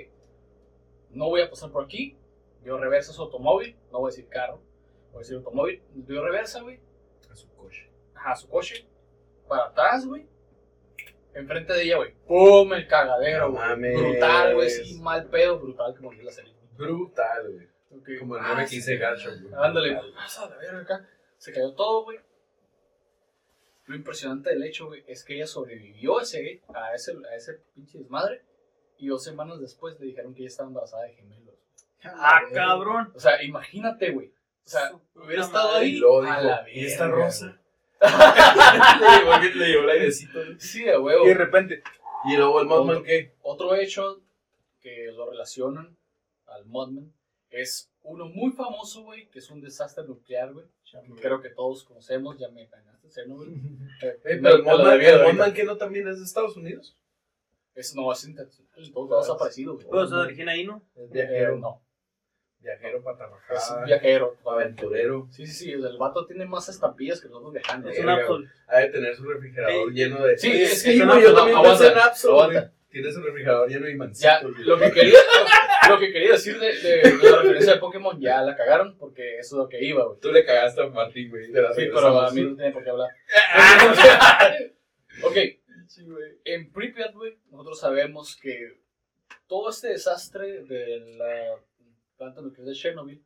[1.11, 2.15] no voy a pasar por aquí.
[2.67, 4.59] Dio reversa a su automóvil, no voy a decir carro,
[5.13, 5.81] voy a decir automóvil.
[5.93, 6.81] Dio reversa, güey,
[7.31, 7.89] A su coche.
[8.13, 8.85] ajá, su coche,
[9.47, 10.27] para atrás, güey.
[11.33, 12.13] Enfrente de ella, güey.
[12.27, 12.73] ¡Pum!
[12.73, 13.93] El cagadero, No güey.
[13.95, 16.53] Brutal, güey, sí, mal pedo, brutal, como dice la serie.
[16.75, 18.19] Brutal, güey.
[18.19, 18.97] Como el Ah, 915 sí.
[18.97, 19.53] Gacho, güey.
[19.55, 21.07] Ándale, pasa a ver acá.
[21.37, 22.19] Se cayó todo, güey.
[23.85, 27.53] Lo impresionante del hecho, güey, es que ella sobrevivió a ese, a ese, a ese
[27.73, 28.41] pinche desmadre.
[28.97, 31.46] Y dos semanas después le dijeron que ella estaba embarazada de gemelos.
[32.03, 33.11] Ah, cabrón.
[33.15, 34.27] O sea, imagínate, güey.
[34.27, 35.95] O sea, hubiera estado ahí.
[35.97, 37.59] Luego a la ¿y esta rosa?
[38.01, 40.39] le, llevó, le llevó el airecito.
[40.59, 41.25] Sí, de huevo.
[41.25, 41.83] Y de repente,
[42.25, 43.35] Y luego el Mothman, ¿qué?
[43.41, 44.21] Otro hecho
[44.79, 45.97] que lo relacionan
[46.45, 47.13] al Modman
[47.49, 50.65] es uno muy famoso, güey, que es un desastre nuclear, güey.
[51.21, 53.49] Creo que todos conocemos, ya me ganaste, Chernobyl.
[54.01, 55.53] Eh, Eh, no pero el lo Mothman, debía el Mothman ahorita.
[55.55, 56.97] que no también es de Estados Unidos.
[57.73, 58.71] Es, no, es internacional.
[58.77, 59.87] En todos lados ha aparecido, güey.
[59.87, 60.83] ¿puedo se origina ahí, no?
[60.95, 61.81] Es Eh, no,
[62.67, 63.57] Viajero para trabajar.
[63.57, 64.35] es un viajero.
[64.45, 65.27] Aventurero.
[65.31, 67.89] Sí, sí, sí, o sea, el vato tiene más estampillas que nosotros viajando.
[67.89, 68.45] Es un Absol.
[68.67, 70.37] Ha de tener su refrigerador lleno de.
[70.37, 72.59] Sí, es que un yo también aguanta, pensé en Absol, aguanta.
[72.61, 72.71] güey.
[72.89, 74.09] Tiene su refrigerador lleno de güey.
[74.65, 75.19] lo que quería,
[75.89, 79.37] lo, que quería decir de, de- de la referencia de Pokémon ya la cagaron porque
[79.39, 80.19] eso es lo que iba, güey.
[80.19, 81.47] Tú le cagaste a Martín, güey.
[81.47, 81.67] Sí, pero
[82.19, 83.09] a mí no tiene por qué hablar.
[85.23, 85.35] ok,
[85.87, 86.33] Sí, güey.
[86.45, 88.77] en Pripyat, güey, nosotros sabemos que
[89.47, 91.55] todo este desastre de la
[92.17, 93.25] planta nuclear de Chernobyl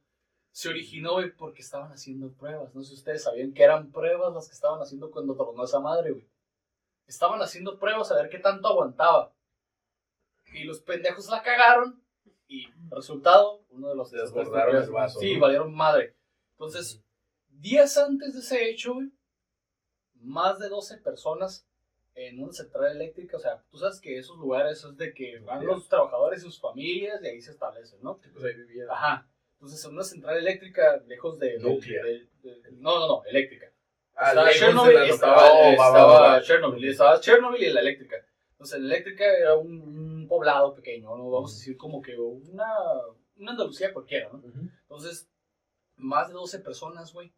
[0.52, 2.76] se originó, güey, porque estaban haciendo pruebas.
[2.76, 5.80] No sé si ustedes sabían que eran pruebas las que estaban haciendo cuando tronó esa
[5.80, 6.28] madre, güey.
[7.08, 9.34] Estaban haciendo pruebas a ver qué tanto aguantaba.
[10.54, 12.04] Y los pendejos la cagaron.
[12.48, 15.40] Y resultado, uno de los Desbordaron nucleares- el vaso, Sí, ¿no?
[15.42, 16.18] valieron madre.
[16.52, 17.02] Entonces,
[17.48, 19.10] días antes de ese hecho, güey,
[20.16, 21.66] más de 12 personas
[22.16, 25.66] en una central eléctrica, o sea, tú sabes que esos lugares es de que van
[25.66, 28.18] los trabajadores y sus familias y ahí se establecen, ¿no?
[28.18, 28.86] Pues ahí vivía.
[28.90, 29.28] Ajá.
[29.54, 31.60] Entonces, en una central eléctrica lejos de...
[31.60, 32.06] Nuclear.
[32.74, 33.72] no, no, no, eléctrica.
[34.16, 36.42] Ah, estaba Chernobyl la estaba, Oh, va, va, estaba va, va.
[36.42, 38.16] Chernobyl, y estaba Chernobyl y la eléctrica.
[38.52, 41.30] Entonces, la eléctrica era un, un poblado pequeño, ¿no?
[41.30, 42.68] Vamos a decir como que una,
[43.38, 44.42] una Andalucía cualquiera, ¿no?
[44.82, 45.30] Entonces,
[45.96, 47.34] más de 12 personas, güey,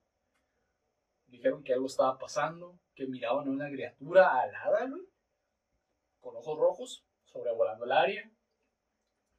[1.33, 5.01] dijeron que algo estaba pasando, que miraban a una criatura alada, güey,
[6.21, 8.29] con ojos rojos, sobrevolando el área.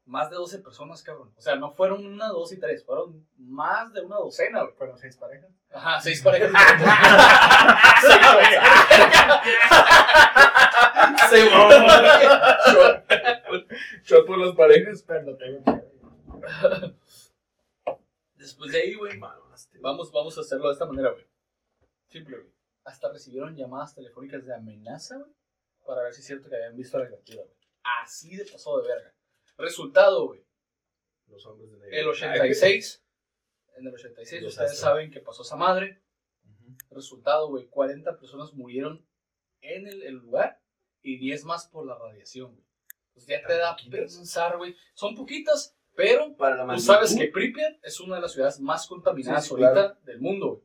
[0.07, 1.33] Más de 12 personas, cabrón.
[1.35, 4.75] O sea, no fueron una, dos y tres, fueron más de una docena, güey.
[4.75, 5.51] Fueron seis parejas.
[5.73, 6.51] Ajá, seis parejas.
[8.03, 8.69] seis parejas.
[11.31, 11.71] Se mamó.
[14.03, 14.27] Shot.
[14.27, 15.03] Por las parejas.
[15.07, 15.63] Pero no tengo
[18.37, 19.19] Después de ahí, güey.
[19.81, 21.25] Vamos, vamos a hacerlo de esta manera, güey.
[22.15, 22.53] Simple, güey.
[22.85, 25.33] Hasta recibieron llamadas telefónicas de amenaza, güey,
[25.85, 27.57] para ver si es cierto que habían visto la criatura, güey.
[28.03, 29.15] Así de pasado de verga.
[29.59, 30.47] Resultado, güey.
[31.27, 31.97] Los hombres de negro.
[31.97, 33.05] El 86.
[33.77, 34.81] En el 86, Los ustedes astros.
[34.91, 36.01] saben que pasó esa madre.
[36.91, 37.67] Resultado, güey.
[37.67, 39.05] 40 personas murieron
[39.61, 40.63] en el, el lugar
[41.03, 42.65] y 10 más por la radiación, güey.
[43.13, 44.17] Pues ya te ¿Tan da poquitas?
[44.17, 44.77] pensar, güey.
[44.95, 48.87] Son poquitas, pero Para la Tú sabes que Pripyat es una de las ciudades más
[48.87, 50.01] contaminadas Sí, sí, ahorita claro.
[50.05, 50.63] del mundo, güey.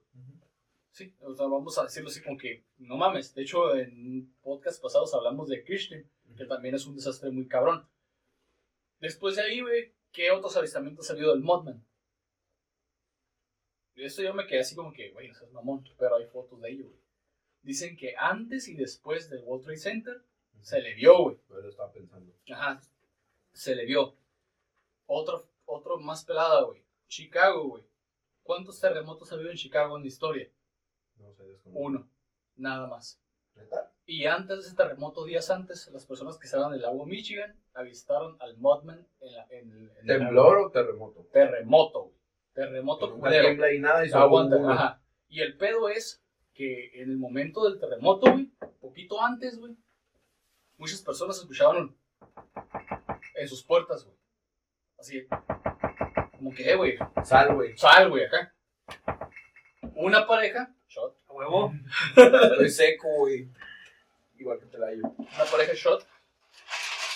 [0.91, 3.33] Sí, o sea, vamos a decirlo así como que, no mames.
[3.33, 6.03] De hecho, en podcast pasados hablamos de Krishna,
[6.35, 7.87] que también es un desastre muy cabrón.
[8.99, 11.85] Después de ahí, güey, ¿qué otros avistamientos ha habido del Modman?
[13.95, 16.61] Y esto yo me quedé así como que, güey, eso es mamón, pero hay fotos
[16.61, 16.99] de ello, güey.
[17.61, 20.23] Dicen que antes y después del World Trade Center
[20.61, 21.37] se le vio, güey.
[21.49, 22.33] Yo lo estaba pensando.
[22.49, 22.81] Ajá,
[23.53, 24.15] se le vio.
[25.05, 26.83] Otro, otro más pelada, güey.
[27.07, 27.83] Chicago, güey.
[28.43, 30.49] ¿Cuántos terremotos ha habido en Chicago en la historia?
[31.19, 31.29] No.
[31.73, 32.09] Uno,
[32.55, 33.21] nada más.
[34.05, 37.55] Y antes de ese terremoto, días antes, las personas que estaban en el lago Michigan
[37.73, 41.27] avistaron al Modman en, la, en, el- en el ¿Temblor o terremoto?
[41.31, 42.15] terremoto, güey.
[42.53, 43.71] Terremoto culero.
[43.73, 45.01] y nada y Aguanta, ajá.
[45.27, 48.51] Y el pedo es que en el momento del terremoto, güey,
[48.81, 49.75] poquito antes, güey,
[50.77, 51.95] muchas personas escuchaban
[53.35, 54.17] en sus puertas, güey.
[54.97, 55.27] Así,
[56.37, 57.77] como que, eh, güey, Sal, güey.
[57.77, 58.53] sal, güey, acá.
[59.95, 61.73] Una pareja, shot, A huevo.
[62.15, 63.47] Estoy seco, güey.
[64.37, 65.15] Igual que te la llevo.
[65.17, 66.05] una pareja shot,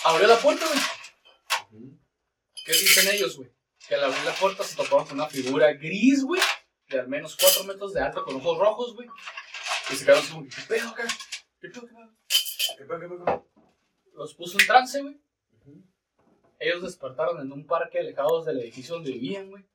[0.05, 1.89] abrió la puerta, güey.
[2.65, 3.49] ¿Qué dicen ellos, güey?
[3.87, 6.41] Que al abrir la puerta se toparon con una figura gris, güey,
[6.87, 9.09] de al menos 4 metros de alto, con ojos rojos, güey.
[9.91, 11.07] Y se quedaron así como, ¿qué pedo acá?
[11.59, 12.15] ¿Qué pedo, qué pedo?
[12.77, 13.49] ¿Qué pedo, qué pedo?
[14.13, 15.19] Los puso en trance, güey.
[16.59, 19.65] Ellos despertaron en un parque alejados del edificio donde vivían, güey.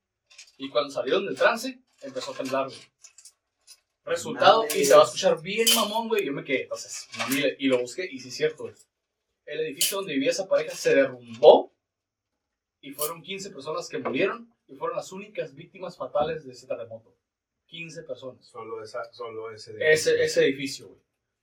[0.57, 2.79] Y cuando salieron del trance, empezó a temblar, güey.
[4.05, 6.25] Resultado, y se va a escuchar bien mamón, güey.
[6.25, 8.75] Yo me quedé, entonces, mamile, y lo busqué, y sí es cierto, güey.
[9.45, 11.75] el edificio donde vivía esa pareja se derrumbó
[12.81, 17.15] y fueron 15 personas que murieron y fueron las únicas víctimas fatales de ese terremoto.
[17.67, 18.47] 15 personas.
[18.47, 19.77] Solo, esa, solo ese.
[19.81, 21.01] Ese, ese edificio, güey.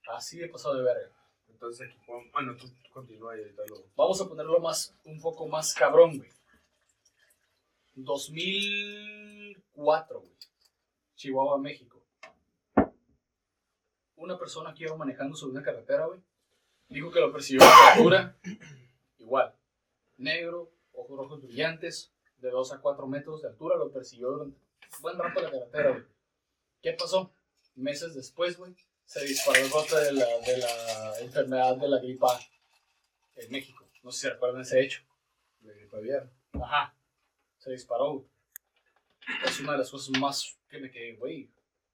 [0.08, 1.12] Así de pasado de verga.
[1.48, 1.98] Entonces aquí,
[2.32, 3.84] bueno, tú continúa y ahorita lo.
[3.96, 6.30] Vamos a ponerlo más, un poco más cabrón, güey.
[7.94, 10.36] 2004, güey.
[11.14, 11.95] Chihuahua, México.
[14.16, 16.20] Una persona que iba manejando sobre una carretera, güey.
[16.88, 18.36] Dijo que lo persiguió una criatura.
[19.18, 19.54] Igual.
[20.16, 23.76] Negro, ojos rojos brillantes, de 2 a 4 metros de altura.
[23.76, 24.56] Lo persiguió durante
[24.96, 26.04] un buen rato la carretera, güey.
[26.82, 27.32] ¿Qué pasó?
[27.74, 32.40] Meses después, güey, se disparó el brote de la, la enfermedad de la gripa
[33.36, 33.86] en México.
[34.02, 35.02] No sé si recuerdan ese hecho.
[35.60, 36.30] de gripe aviar.
[36.52, 36.94] Ajá.
[37.58, 38.26] Se disparó, güey.
[39.44, 41.50] Es una de las cosas más que me quedé, güey.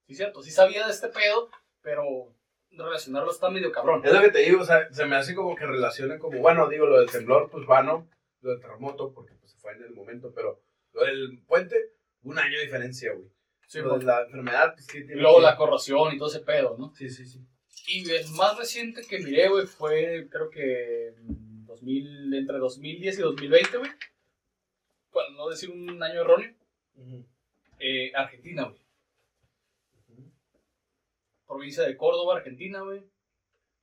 [0.07, 0.43] Sí, cierto.
[0.43, 1.51] Sí sabía de este pedo,
[1.83, 2.35] pero
[2.71, 4.03] relacionarlo está medio cabrón.
[4.05, 6.69] Es lo que te digo, o sea, se me hace como que relacionen como, bueno,
[6.69, 8.09] digo, lo del temblor, pues vano,
[8.41, 10.63] lo del terremoto, porque pues, se fue en el momento, pero
[10.93, 11.77] lo del puente,
[12.23, 13.29] un año de diferencia, güey.
[13.67, 15.23] Sí, lo de la enfermedad, pues que Y tiene.
[15.23, 16.95] luego la corrosión y todo ese pedo, ¿no?
[16.95, 17.41] Sí, sí, sí.
[17.89, 23.23] Y el más reciente que miré, güey, fue creo que mm, 2000, entre 2010 y
[23.23, 23.91] 2020, güey.
[25.11, 26.55] Para no decir un año erróneo.
[27.79, 28.82] Eh, Argentina, güey.
[31.53, 33.05] Provincia de Córdoba, Argentina, güey.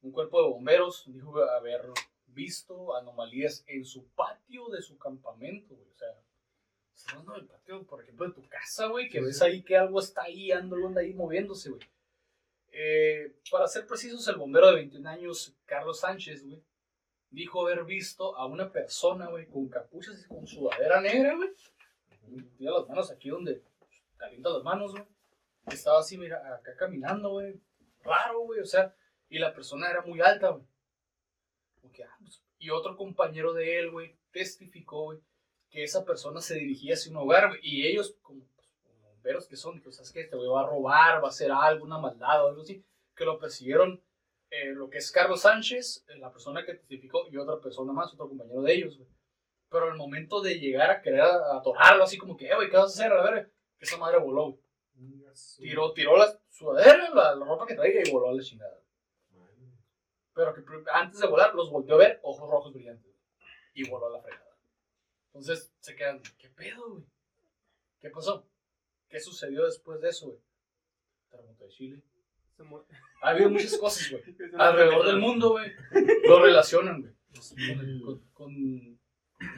[0.02, 1.86] Un cuerpo de bomberos dijo haber
[2.26, 5.88] visto anomalías en su patio de su campamento, güey.
[5.92, 6.16] O sea,
[7.12, 9.44] hablando del patio, por ejemplo, de tu casa, güey, que Sí, ves sí.
[9.46, 11.82] ahí que algo está ahí, algo anda ahí moviéndose, güey.
[12.72, 16.64] Eh, para ser precisos, el bombero de 21 años, Carlos Sánchez, güey,
[17.30, 21.50] dijo haber visto a una persona, güey, con capuchas y con sudadera negra, güey.
[22.58, 23.62] Tiene las manos aquí donde
[24.18, 25.04] calienta las manos, güey.
[25.72, 27.60] Estaba así, mira, acá caminando, güey.
[28.04, 28.96] Raro, güey, o sea,
[29.30, 30.64] y la persona era muy alta, güey.
[31.94, 35.20] Que, ah, pues, Y otro compañero de él, güey, testificó, güey,
[35.70, 38.68] que esa persona se dirigía hacia un hogar, güey, y ellos, como, pues,
[39.02, 41.86] bomberos que son, que sabes que este güey va a robar, va a hacer algo,
[41.86, 42.84] una maldad o algo así,
[43.16, 44.02] que lo persiguieron
[44.52, 48.14] eh, lo que es Carlos Sánchez, eh, la persona que testificó, y otra persona más,
[48.14, 49.10] otro compañero de ellos, güey.
[49.70, 52.98] Pero al momento de llegar a querer atorarlo, así como que, eh, güey, ¿qué vas
[53.00, 53.14] a hacer?
[53.14, 54.69] A ver, esa madre voló, güey.
[55.58, 58.82] Tiró, tiró la sudadera, la, la ropa que traía y voló a la chingada.
[60.34, 60.62] Pero que
[60.94, 63.14] antes de volar los volteó a ver, ojos rojos brillantes.
[63.74, 64.58] Y voló a la fregada.
[65.28, 67.04] Entonces se quedan, ¿qué pedo, güey?
[68.00, 68.48] ¿Qué pasó?
[69.10, 70.40] ¿Qué sucedió después de eso, güey?
[71.30, 72.04] Terremoto de Chile.
[72.56, 72.64] Se
[73.22, 74.24] Ha habido muchas cosas, güey.
[74.58, 75.72] Alrededor del mundo, güey.
[76.24, 77.14] Lo relacionan, güey.
[78.06, 79.00] Con, con,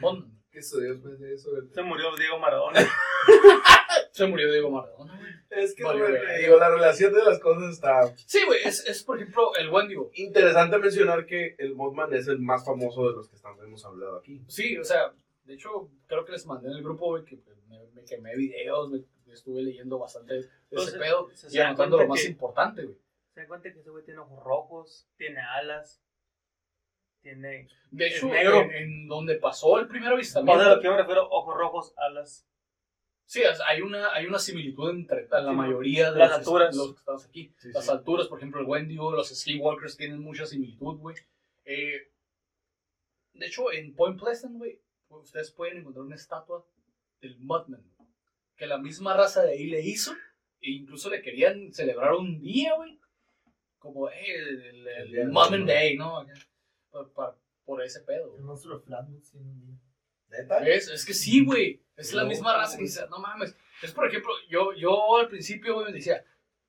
[0.00, 1.50] con- ¿Qué sucedió después de eso?
[1.50, 1.62] güey?
[1.72, 2.80] Se murió Diego Maradona.
[4.12, 5.32] Se murió Diego Maradona, güey.
[5.50, 9.18] Es que, güey, digo, la relación de las cosas está Sí, güey, es, es por
[9.18, 10.10] ejemplo el Wendigo.
[10.14, 14.18] interesante mencionar que el Mothman es el más famoso de los que estamos, hemos hablado
[14.18, 14.42] aquí.
[14.48, 15.12] Sí, o sea,
[15.44, 17.38] de hecho, creo que les mandé en el grupo, güey, que
[17.68, 21.96] me, me quemé videos, me, estuve leyendo bastante ese Entonces, pedo se y dan anotando
[21.96, 22.96] lo cuenta más que- importante, güey.
[23.34, 26.02] Se dan cuenta que ese güey tiene ojos rojos, tiene alas,
[27.22, 27.68] tiene...
[27.90, 28.60] De hecho, negro.
[28.62, 31.56] en, en donde pasó el primer O avistamiento, sea, lo que yo me refiero, ojos
[31.56, 32.46] rojos, alas.
[33.26, 36.76] sí, o hay una, hay una similitud entre la Sí, mayoría de las los, alturas.
[36.76, 37.54] los que estamos aquí.
[37.58, 37.90] Sí, las sí.
[37.90, 41.16] alturas, por ejemplo, el Wendigo, los Skinwalkers tienen mucha similitud, güey.
[41.64, 42.10] Eh,
[43.34, 46.66] de hecho, en Point Pleasant, güey, ustedes pueden encontrar una estatua
[47.20, 47.82] del Mudman,
[48.56, 50.12] que la misma raza de ahí le hizo,
[50.60, 52.98] e incluso le querían celebrar un día, güey,
[53.78, 55.66] como eh, el, el, El Mudman.
[55.66, 56.24] Day, ¿no?
[56.92, 58.28] Por, por- por ese pedo.
[58.28, 58.38] güey.
[58.38, 59.76] El monstruo de Flatbush tiene un día.
[60.28, 60.60] ¿Neta?
[60.60, 60.88] ¿Ves?
[60.88, 61.82] Es que sí, güey.
[61.96, 63.56] Es la misma raza que dice, no mames.
[63.82, 66.24] Es por ejemplo, yo, yo al principio, güey, me decía,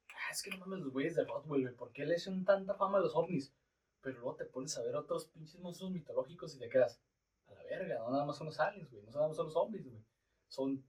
[0.09, 1.75] "Ah, es que no mames los güeyes de Roswell, güey.
[1.75, 3.53] ¿Por qué le echan tanta fama a los ovnis?
[4.01, 6.99] Pero luego te pones a ver otros pinches monstruos mitológicos y te quedas,
[7.47, 9.03] a la verga, no nada más son los aliens, güey.
[9.05, 10.03] No nada más son los ovnis, güey.
[10.47, 10.83] Son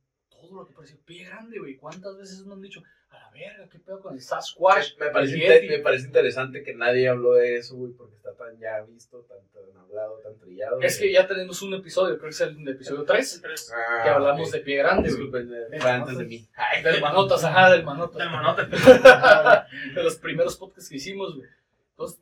[0.49, 1.77] todo lo que parece pie grande, güey.
[1.77, 4.99] ¿Cuántas veces nos han dicho, a la verga, qué pedo con el Sasquatch?
[4.99, 5.69] Me parece, el inte- Yeti"?
[5.69, 9.39] me parece interesante que nadie habló de eso, güey, porque está tan ya visto, tan,
[9.49, 10.81] tan hablado, tan trillado.
[10.81, 13.73] Es que ya tenemos un episodio, creo que es el episodio 3, Tres.
[13.75, 15.23] Ah, que hablamos de pie grande, güey.
[15.23, 16.49] Disculpen, eh, fue antes de mí.
[16.55, 18.19] Ay, Del manotas, ajá, del manotas.
[18.19, 18.63] Del manote.
[19.95, 21.49] de los primeros podcasts que hicimos, güey.
[21.91, 22.21] Entonces,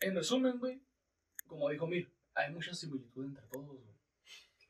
[0.00, 0.80] en resumen, güey,
[1.46, 3.89] como dijo Mir, hay mucha similitud entre todos, güey.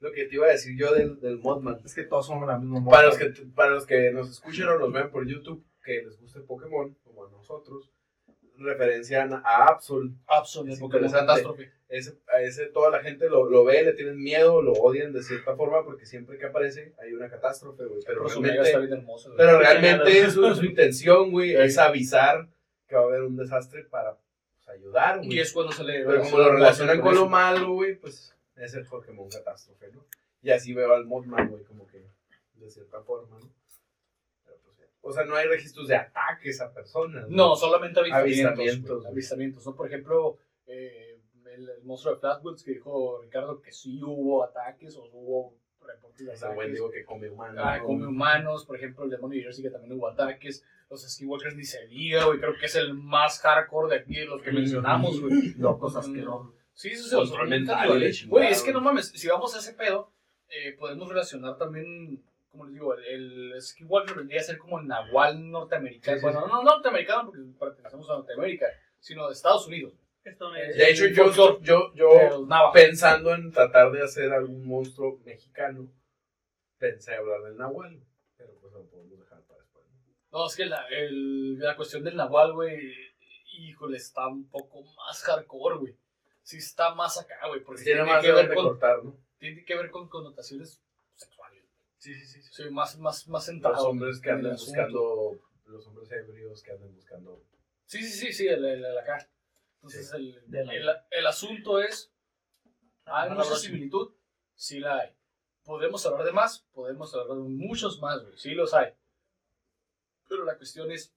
[0.00, 1.78] Lo que te iba a decir yo del, del Modman.
[1.84, 4.78] Es que todos somos la misma Para los, que, para los que nos escuchan o
[4.78, 7.90] nos ven por YouTube, que les guste Pokémon, como a nosotros,
[8.56, 10.12] referencian a Absol.
[10.26, 10.74] Absolutamente.
[10.74, 11.10] Es Pokémon.
[11.10, 11.72] Catástrofe.
[11.88, 15.22] Ese, a ese toda la gente lo, lo ve, le tienen miedo, lo odian de
[15.22, 18.00] cierta forma, porque siempre que aparece hay una catástrofe, güey.
[18.06, 22.48] Pero, Pero realmente, bien hermoso, pero realmente su, su intención, güey, es avisar
[22.86, 25.34] que va a haber un desastre para pues, ayudar, güey.
[25.34, 26.04] Y es cuando se le.
[26.04, 30.04] Pero como lo relacionan con lo malo, güey, pues es el Pokémon catástrofe, ¿no?
[30.42, 32.06] Y así veo al Mothman, güey, como que
[32.54, 33.50] de cierta forma, ¿no?
[34.44, 37.28] Pero, pues, o sea, no hay registros de ataques a personas.
[37.28, 39.06] No, solamente avistamientos.
[39.06, 39.74] Avistamientos, ¿no?
[39.74, 41.20] Por ejemplo, eh,
[41.54, 46.26] el, el monstruo de Flatwoods que dijo Ricardo que sí hubo ataques o hubo reportes
[46.26, 46.74] de O sea, güey, ataques.
[46.74, 47.62] digo que come humanos.
[47.64, 50.64] Ah, come humanos, por ejemplo, el demonio de Jersey que también hubo ataques.
[50.88, 52.38] Los Skinwalkers ni se diga, güey.
[52.40, 55.54] Creo que es el más hardcore de aquí de los que mencionamos, güey.
[55.58, 56.54] Locos asquerosos.
[56.80, 57.10] Sí, sí.
[57.14, 57.88] Control son mental,
[58.28, 60.10] Güey, es que no mames, si vamos a ese pedo,
[60.48, 64.86] eh, podemos relacionar también, como les digo, el, el Skinwalker vendría a ser como el
[64.86, 66.16] Nahual norteamericano.
[66.16, 68.66] Sí, sí, bueno, no norteamericano porque pertenecemos a Norteamérica,
[68.98, 69.92] sino de Estados Unidos.
[70.24, 72.72] Eh, De hecho, yo, yo, yo Navajo.
[72.72, 75.86] pensando en tratar de hacer algún monstruo mexicano,
[76.78, 78.06] pensé hablar del Nahual, güey,
[78.36, 79.84] pero pues lo podemos dejar para después.
[80.32, 80.38] ¿no?
[80.40, 82.92] No, es que la, el- la cuestión del Nahual, güey,
[83.58, 85.94] híjole, está un poco más hardcore, güey.
[86.42, 89.16] Sí está más acá, güey, porque Tiene tiene, más que ver con, cortar, ¿no?
[89.38, 90.80] tiene que ver con connotaciones
[91.14, 91.64] sexuales.
[91.98, 92.42] Sí, sí, sí.
[92.50, 93.76] Sí, más, más, más centrado.
[93.76, 97.42] Los hombres que andan buscando, los hombres ebrios que andan buscando.
[97.86, 99.28] Sí, sí, sí, sí, el, el, el acá.
[99.76, 100.34] Entonces, Sí.
[100.52, 102.10] el, el, el asunto es,
[103.04, 104.12] ¿hay Ah, mucha la similitud?
[104.54, 105.10] Sí la hay.
[105.64, 106.60] ¿Podemos hablar de más?
[106.72, 108.36] Podemos hablar de muchos más, güey.
[108.38, 108.92] Sí los hay.
[110.28, 111.12] Pero la cuestión es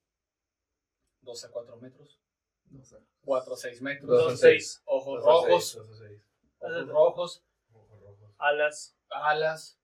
[1.21, 2.19] 2 a 4 metros,
[2.73, 2.97] No sé.
[3.23, 4.81] 4 a 6 metros, Dos a 2 seis.
[4.85, 6.21] ojos Dos rojos, dos a seis.
[6.59, 7.43] ojos rojos,
[7.73, 8.35] Ojos rojos.
[8.37, 9.79] alas, alas,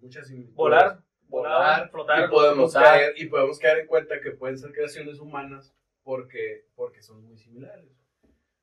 [0.00, 0.56] Muchas similitudes.
[0.56, 2.30] volar, Volar, volar, Y flotar.
[2.30, 2.82] podemos, flotar.
[2.98, 7.38] caer, y podemos caer en cuenta que pueden ser creaciones humanas porque, porque son muy
[7.38, 7.88] similares.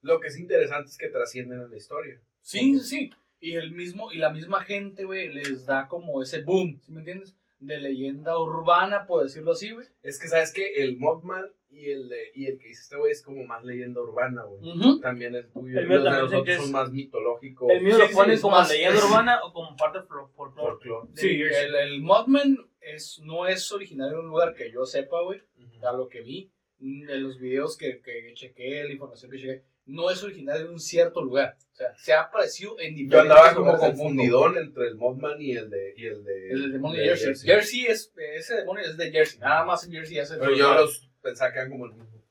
[0.01, 2.21] Lo que es interesante es que trascienden en la historia.
[2.41, 3.09] Sí, sí, sí.
[3.39, 6.99] Y el mismo, y la misma gente, güey, les da como ese boom, ¿sí me
[6.99, 7.35] entiendes?
[7.59, 9.87] De leyenda urbana, por decirlo así, güey.
[10.03, 13.11] Es que sabes que el Mothman y el, de, y el que dice este güey
[13.11, 14.71] es como más leyenda urbana, güey.
[14.71, 14.99] Ujú.
[14.99, 15.79] También es tuyo.
[15.79, 17.69] El mío Los de nosotros que son es- más mitológicos.
[17.71, 19.99] El mío Sí, lo sí, ponen es como más- leyenda es- urbana o como parte
[19.99, 21.07] fol- folclore.
[21.15, 21.65] Sí, Jersey.
[21.67, 25.87] el, el Mothman es, no es originario de un lugar que yo sepa, güey, Ujú.
[25.87, 29.63] a lo que vi, mm, en los videos que, que chequé, la información que chequé,
[29.85, 31.55] no es originario de un cierto lugar.
[31.71, 35.51] O sea, se ha aparecido en diferentes Yo andaba como confundidón entre el Mothman y
[35.53, 35.93] el de.
[35.95, 37.47] Y el, de, El demonio de de Jersey.
[37.49, 41.06] Jersey es, ese demonio es de Jersey, nada más en Jersey hace Pero yo los
[41.29, 42.21] pensaba que eran como el mismo.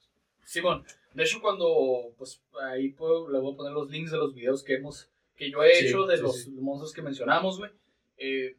[0.44, 4.32] Simón, de hecho cuando, pues ahí puedo, le voy a poner los links de los
[4.34, 6.51] videos que hemos, que yo he Sí, hecho de sí, los sí.
[6.53, 7.70] monstruos que mencionamos, güey.
[8.16, 8.57] Eh,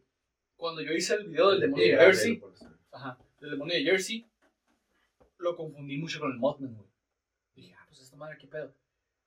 [0.58, 2.42] cuando yo hice el video del demonio de Jersey,
[2.92, 4.26] ajá, del demonio de Jersey,
[5.38, 6.88] lo confundí mucho con el Mothman, güey.
[7.56, 8.74] Dije, ah, pues esta madre, qué pedo.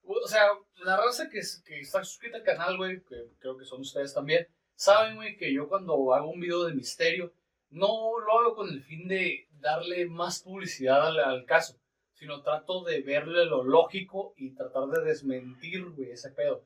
[0.04, 0.46] O sea,
[0.84, 5.16] la raza que está suscrita al canal, güey, que creo que son ustedes también, saben,
[5.16, 7.32] güey, que yo cuando hago un video de misterio,
[7.70, 11.78] no lo hago con el fin de darle más publicidad al, al caso,
[12.14, 16.64] sino trato de verle lo lógico y tratar de desmentir, güey, ese pedo.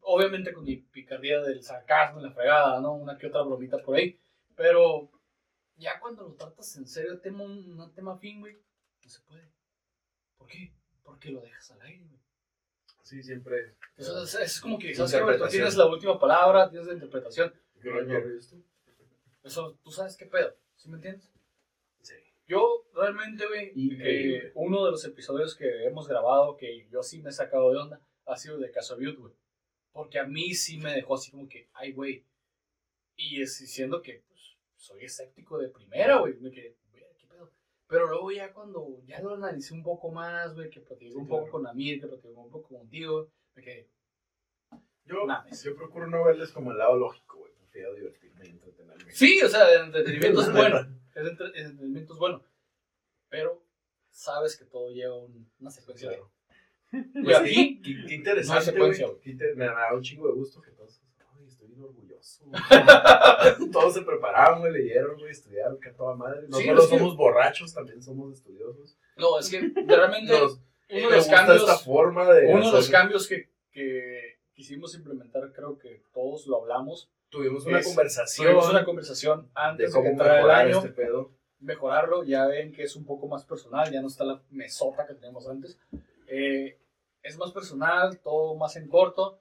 [0.00, 2.94] Obviamente con mi picardía del sarcasmo y la fregada, ¿no?
[2.94, 4.18] Una que otra bromita por ahí.
[4.56, 5.10] Pero
[5.76, 8.54] ya cuando lo tratas en serio, tema, un, un tema fin, güey,
[9.02, 9.50] no se puede.
[10.36, 10.72] ¿Por qué?
[11.02, 12.20] Porque lo dejas al aire, güey.
[13.02, 13.74] Sí, siempre.
[13.96, 15.38] Entonces, es, es como que, ¿sabes?
[15.38, 17.52] Tú tienes la última palabra, tienes la interpretación.
[17.80, 18.62] ¿Qué rollo eres tú?
[19.42, 21.32] Eso, tú sabes qué pedo, ¿sí me entiendes?
[22.48, 27.30] Yo realmente, güey, que uno de los episodios que hemos grabado que yo sí me
[27.30, 29.34] he sacado de onda ha sido de Caso Butte, güey.
[29.92, 32.24] Porque a mí sí me dejó así como que, ay, güey.
[33.16, 36.34] Y es diciendo que pues, soy escéptico de primera, güey.
[36.40, 37.52] Me quedé, güey, qué pedo.
[37.86, 41.28] Pero luego ya cuando ya lo analicé un poco más, güey, que platiqué Sí, un
[41.28, 43.88] poco con Amir, que platiqué un poco contigo, me quedé,
[45.08, 47.52] yo procuro no verles como el lado lógico, güey.
[47.54, 49.12] Prefiero divertirme y entretenerme.
[49.12, 50.86] Sí, o sea, el entretenimiento es bueno.
[51.20, 52.42] El, entre- entretenimiento es bueno.
[53.28, 53.62] Pero
[54.10, 56.30] sabes que todo lleva un- una secuencia Claro.
[57.22, 59.20] Pues aquí, sí, qué, qué no interesante, secuencia, güey.
[59.20, 61.00] Qué inter- Me da un chingo de gusto que todos.
[61.36, 62.44] Ay, estoy bien orgulloso.
[62.46, 62.62] güey.
[63.72, 66.46] todos se prepararon, güey, leyeron, güey, estudiaron, que a toda madre.
[66.48, 68.96] No Sí, es que- somos borrachos, también somos estudiosos.
[69.16, 70.60] No, es que realmente Nos,
[70.90, 71.60] uno de los cambios.
[71.60, 72.46] esta forma de.
[72.46, 77.08] Uno de los hacer- cambios que, que quisimos implementar, creo que todos lo hablamos.
[77.28, 80.78] Tuvimos una es- conversación Tuvimos una conversación de antes de, cómo que entrara el año.
[80.78, 81.30] este pedo.
[81.60, 85.14] Mejorarlo, ya ven que es un poco más personal, ya no está la mesota que
[85.14, 85.78] teníamos antes.
[86.26, 86.76] Eh,
[87.22, 89.40] es más personal, todo más en corto.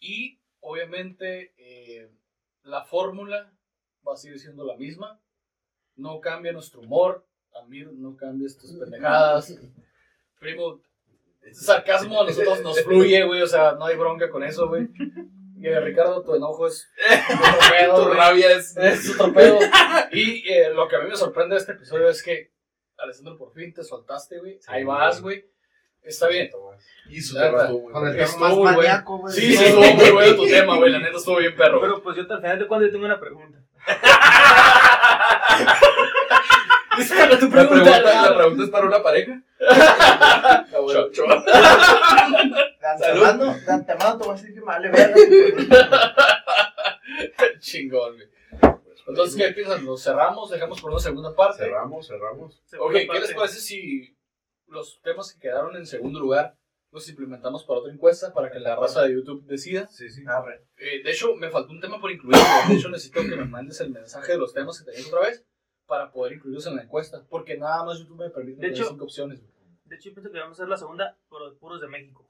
[0.00, 2.10] Y obviamente eh,
[2.62, 3.52] la fórmula
[4.06, 5.20] va a seguir siendo la misma.
[5.96, 7.26] No cambia nuestro humor.
[7.54, 9.54] Amir, no cambies tus pendejadas.
[10.40, 10.80] Primo,
[11.52, 13.42] sarcasmo a nosotros nos fluye, güey.
[13.42, 14.88] O sea, no hay bronca con eso, güey.
[15.58, 16.88] Y eh, Ricardo, tu enojo es
[17.86, 18.14] Tu güey.
[18.16, 18.76] rabia es.
[18.78, 19.58] Es pedo.
[20.12, 22.52] Y eh, lo que a mí me sorprende de este episodio es que,
[22.98, 24.58] Alessandro, por fin te soltaste, güey.
[24.60, 25.44] Sí, Ahí vas, güey.
[26.02, 26.50] Está bien.
[27.08, 28.12] Y su tema estuvo muy Con el bueno.
[28.12, 29.28] tema Estuvo más muy bueno.
[29.30, 30.92] Sí, sí, estuvo muy bueno tu tema, güey.
[30.92, 31.80] La neta estuvo bien perro.
[31.80, 33.58] Pero pues yo al final de cuando yo tengo una pregunta.
[36.98, 38.36] Espera tu La pregunta, la pregunta.
[38.36, 39.42] pregunta es para una pareja.
[39.68, 41.08] Ah, bueno.
[41.10, 41.22] Cho- cho.
[41.26, 45.14] De antemano, de antemano te voy a decir que me vale verga.
[47.60, 48.28] Chingón, güey.
[49.06, 49.84] Entonces, ¿qué piensan?
[49.84, 50.50] ¿Lo cerramos?
[50.50, 51.58] ¿Dejamos por una segunda parte?
[51.64, 52.62] Cerramos, cerramos.
[52.78, 54.16] Ok, ¿qué les parece si
[54.66, 56.56] los temas que quedaron en segundo lugar
[56.90, 59.88] los implementamos para otra encuesta para que la raza de YouTube decida?
[59.88, 60.22] Sí, sí.
[60.26, 60.64] Arre.
[60.78, 62.36] Eh, de hecho, me faltó un tema por incluir.
[62.68, 65.44] De hecho, necesito que me mandes el mensaje de los temas que tenías otra vez
[65.86, 67.24] para poder incluirlos en la encuesta.
[67.28, 69.40] Porque nada más YouTube me permite De tener hecho- cinco opciones.
[69.40, 69.52] güey.
[69.84, 72.26] De hecho, yo pienso que vamos a hacer la segunda, pero de puros de México.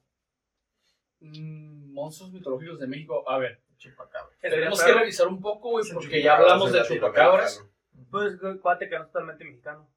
[1.21, 3.29] Mm, monstruos mitológicos de México.
[3.29, 4.35] A ver, Chupacabra.
[4.41, 7.67] tenemos que revisar un poco, güey, porque ya chupacabras hablamos de chupacabras.
[8.11, 9.89] Pues, cuate que no es totalmente mexicano.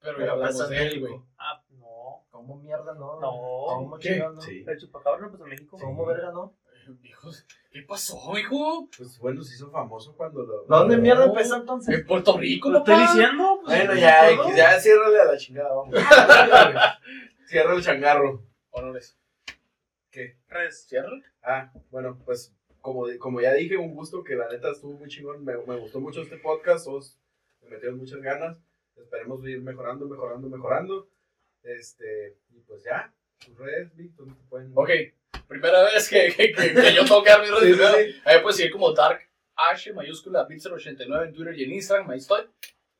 [0.00, 1.14] Pero Pero ya hablamos pasa de él, güey.
[1.38, 2.26] Ah, no.
[2.30, 3.20] ¿Cómo mierda no?
[3.20, 3.30] No.
[3.30, 4.10] ¿Cómo ¿Qué?
[4.14, 4.40] chingado no?
[4.40, 4.64] Sí.
[4.66, 5.78] El chupacabra no pasó en México.
[5.80, 6.54] ¿Cómo verga no?
[7.02, 8.88] Hijos, ¿Qué pasó, hijo?
[8.96, 10.64] Pues bueno, se hizo famoso cuando lo.
[10.64, 11.32] ¿Dónde mierda No.
[11.32, 11.94] empezó entonces?
[11.94, 13.60] En Puerto Rico, Lo estoy diciendo.
[13.64, 14.30] Pues, Bueno, ya.
[14.30, 15.94] X, ya, ciérrale a la chingada, vamos.
[17.46, 18.42] Cierra el changarro.
[18.70, 19.18] Honores.
[20.10, 20.38] ¿Qué?
[20.48, 20.86] Res.
[20.88, 21.10] ¿Cierra?
[21.42, 25.44] Ah, bueno, pues como, como ya dije, un gusto que la neta estuvo muy chingón.
[25.44, 26.86] Me, me gustó mucho este podcast.
[26.86, 27.18] Todos
[27.62, 28.58] me metieron muchas ganas.
[28.96, 31.08] Esperemos ir mejorando, mejorando, mejorando.
[31.62, 33.12] Este, y pues ya,
[33.44, 34.72] tus redes, Vic, ¿dónde te pueden.
[34.74, 34.90] Ok,
[35.48, 37.96] primera vez que, que, que, que yo tengo que dar mis redes Sí, sí, primero.
[38.12, 38.22] sí.
[38.24, 39.20] Ahí puedes seguir como Dark
[39.56, 42.42] H mayúscula Pixel89 en Twitter y en Instagram, ahí estoy.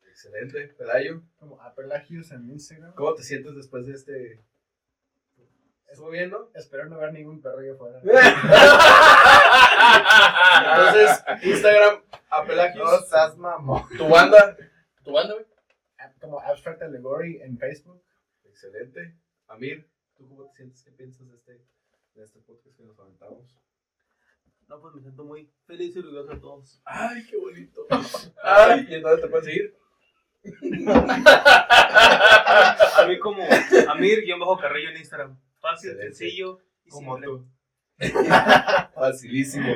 [0.09, 1.23] Excelente, Pelayo.
[1.39, 2.95] Como Apelagios en Instagram.
[2.95, 4.41] ¿Cómo te sientes después de este?
[5.89, 6.51] ¿Estuvo bien, no?
[6.55, 8.01] Espero no ver ningún perro allá afuera.
[10.63, 12.85] Entonces, Instagram, Apelagios.
[12.91, 13.83] No seas mamón.
[13.97, 14.57] Tu banda.
[15.05, 15.47] ¿Tu banda, güey?
[16.21, 18.03] Como Abstract Allegory en Facebook.
[18.45, 19.15] Excelente.
[19.49, 20.83] Amir, ¿tú cómo te sientes?
[20.83, 21.61] ¿Qué piensas de este,
[22.17, 23.59] de este podcast que nos aventamos?
[24.69, 26.81] No, pues me siento muy feliz y orgulloso de todos.
[26.85, 27.87] Ay, qué bonito.
[28.43, 29.77] Ay, ¿y en dónde te pueden seguir?
[32.97, 33.45] A mí como
[33.91, 35.39] Amir-Carrillo en Instagram.
[35.61, 36.17] Fácil, Excelente.
[36.17, 37.27] sencillo y Como simple.
[37.27, 37.47] tú.
[38.95, 39.75] Facilísimo.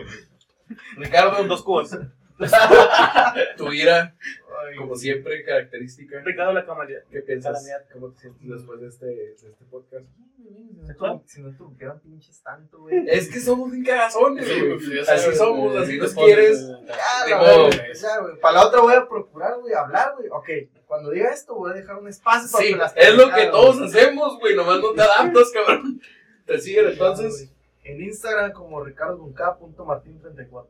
[0.97, 1.91] Ricardo, Dos cubos.
[3.59, 4.17] tu ira,
[4.79, 6.21] como siempre, característica.
[6.21, 7.03] Ricardo la camarera.
[7.11, 7.67] ¿Qué piensas?
[7.93, 10.07] ¿Cómo te sientes después de este, de este podcast?
[10.87, 11.21] ¿Sexual?
[11.27, 13.05] Si no interrumpieran pinches tanto, güey.
[13.09, 14.75] Es que somos bien cagazones, güey.
[14.79, 16.67] pues, ya Así somos, güey, así nos quieres.
[16.67, 18.41] güey.
[18.41, 20.29] Para la otra voy a procurar, güey, hablar, güey.
[20.31, 20.49] Ok,
[20.87, 23.47] cuando diga esto voy a dejar un espacio para Sí, que las es lo que
[23.47, 23.89] todos güey.
[23.89, 24.57] hacemos, güey.
[24.57, 26.01] Nomás no te adaptas, cabrón.
[26.47, 27.53] Te siguen entonces.
[27.85, 30.67] En Instagram como ricardo.martin34.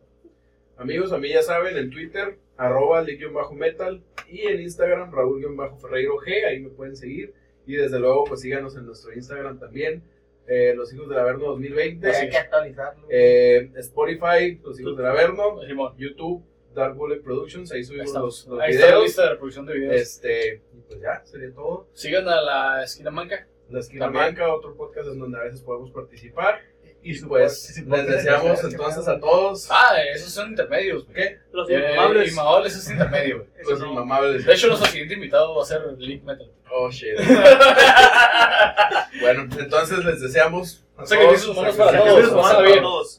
[0.80, 3.04] Amigos, a mí ya saben, en Twitter, arroba
[3.34, 7.34] bajo metal y en Instagram, Raúl-Ferreiro G, ahí me pueden seguir.
[7.66, 10.02] Y desde luego, pues síganos en nuestro Instagram también,
[10.46, 13.06] eh, Los Hijos del Averno 2020, Hay que actualizarlo.
[13.10, 16.42] eh, Spotify, Los Hijos del Averno, Simón, YouTube,
[16.74, 18.46] Dark Bullet Productions, ahí ahí subimos estamos.
[18.46, 19.94] los, los Ahí está la lista de reproducción de videos.
[19.96, 21.88] Este, y pues ya, sería todo.
[21.92, 23.46] Sigan a la esquina manca.
[23.68, 24.24] La Esquina También.
[24.24, 26.60] Manca, otro podcast en donde a veces podemos participar.
[27.02, 29.66] Y pues su les deseamos entonces a todos.
[29.70, 31.06] Ah, esos son intermedios.
[31.14, 31.38] ¿Qué?
[31.52, 32.32] Los Eh, inmamables.
[32.32, 34.44] Inmamables es intermedio, Los inmamables.
[34.44, 36.50] De hecho, nuestro siguiente invitado va a ser Link Metal.
[36.70, 37.16] Oh, shit.
[39.20, 40.84] bueno, entonces les deseamos.
[41.04, 43.18] Sacrificios humanos para todos.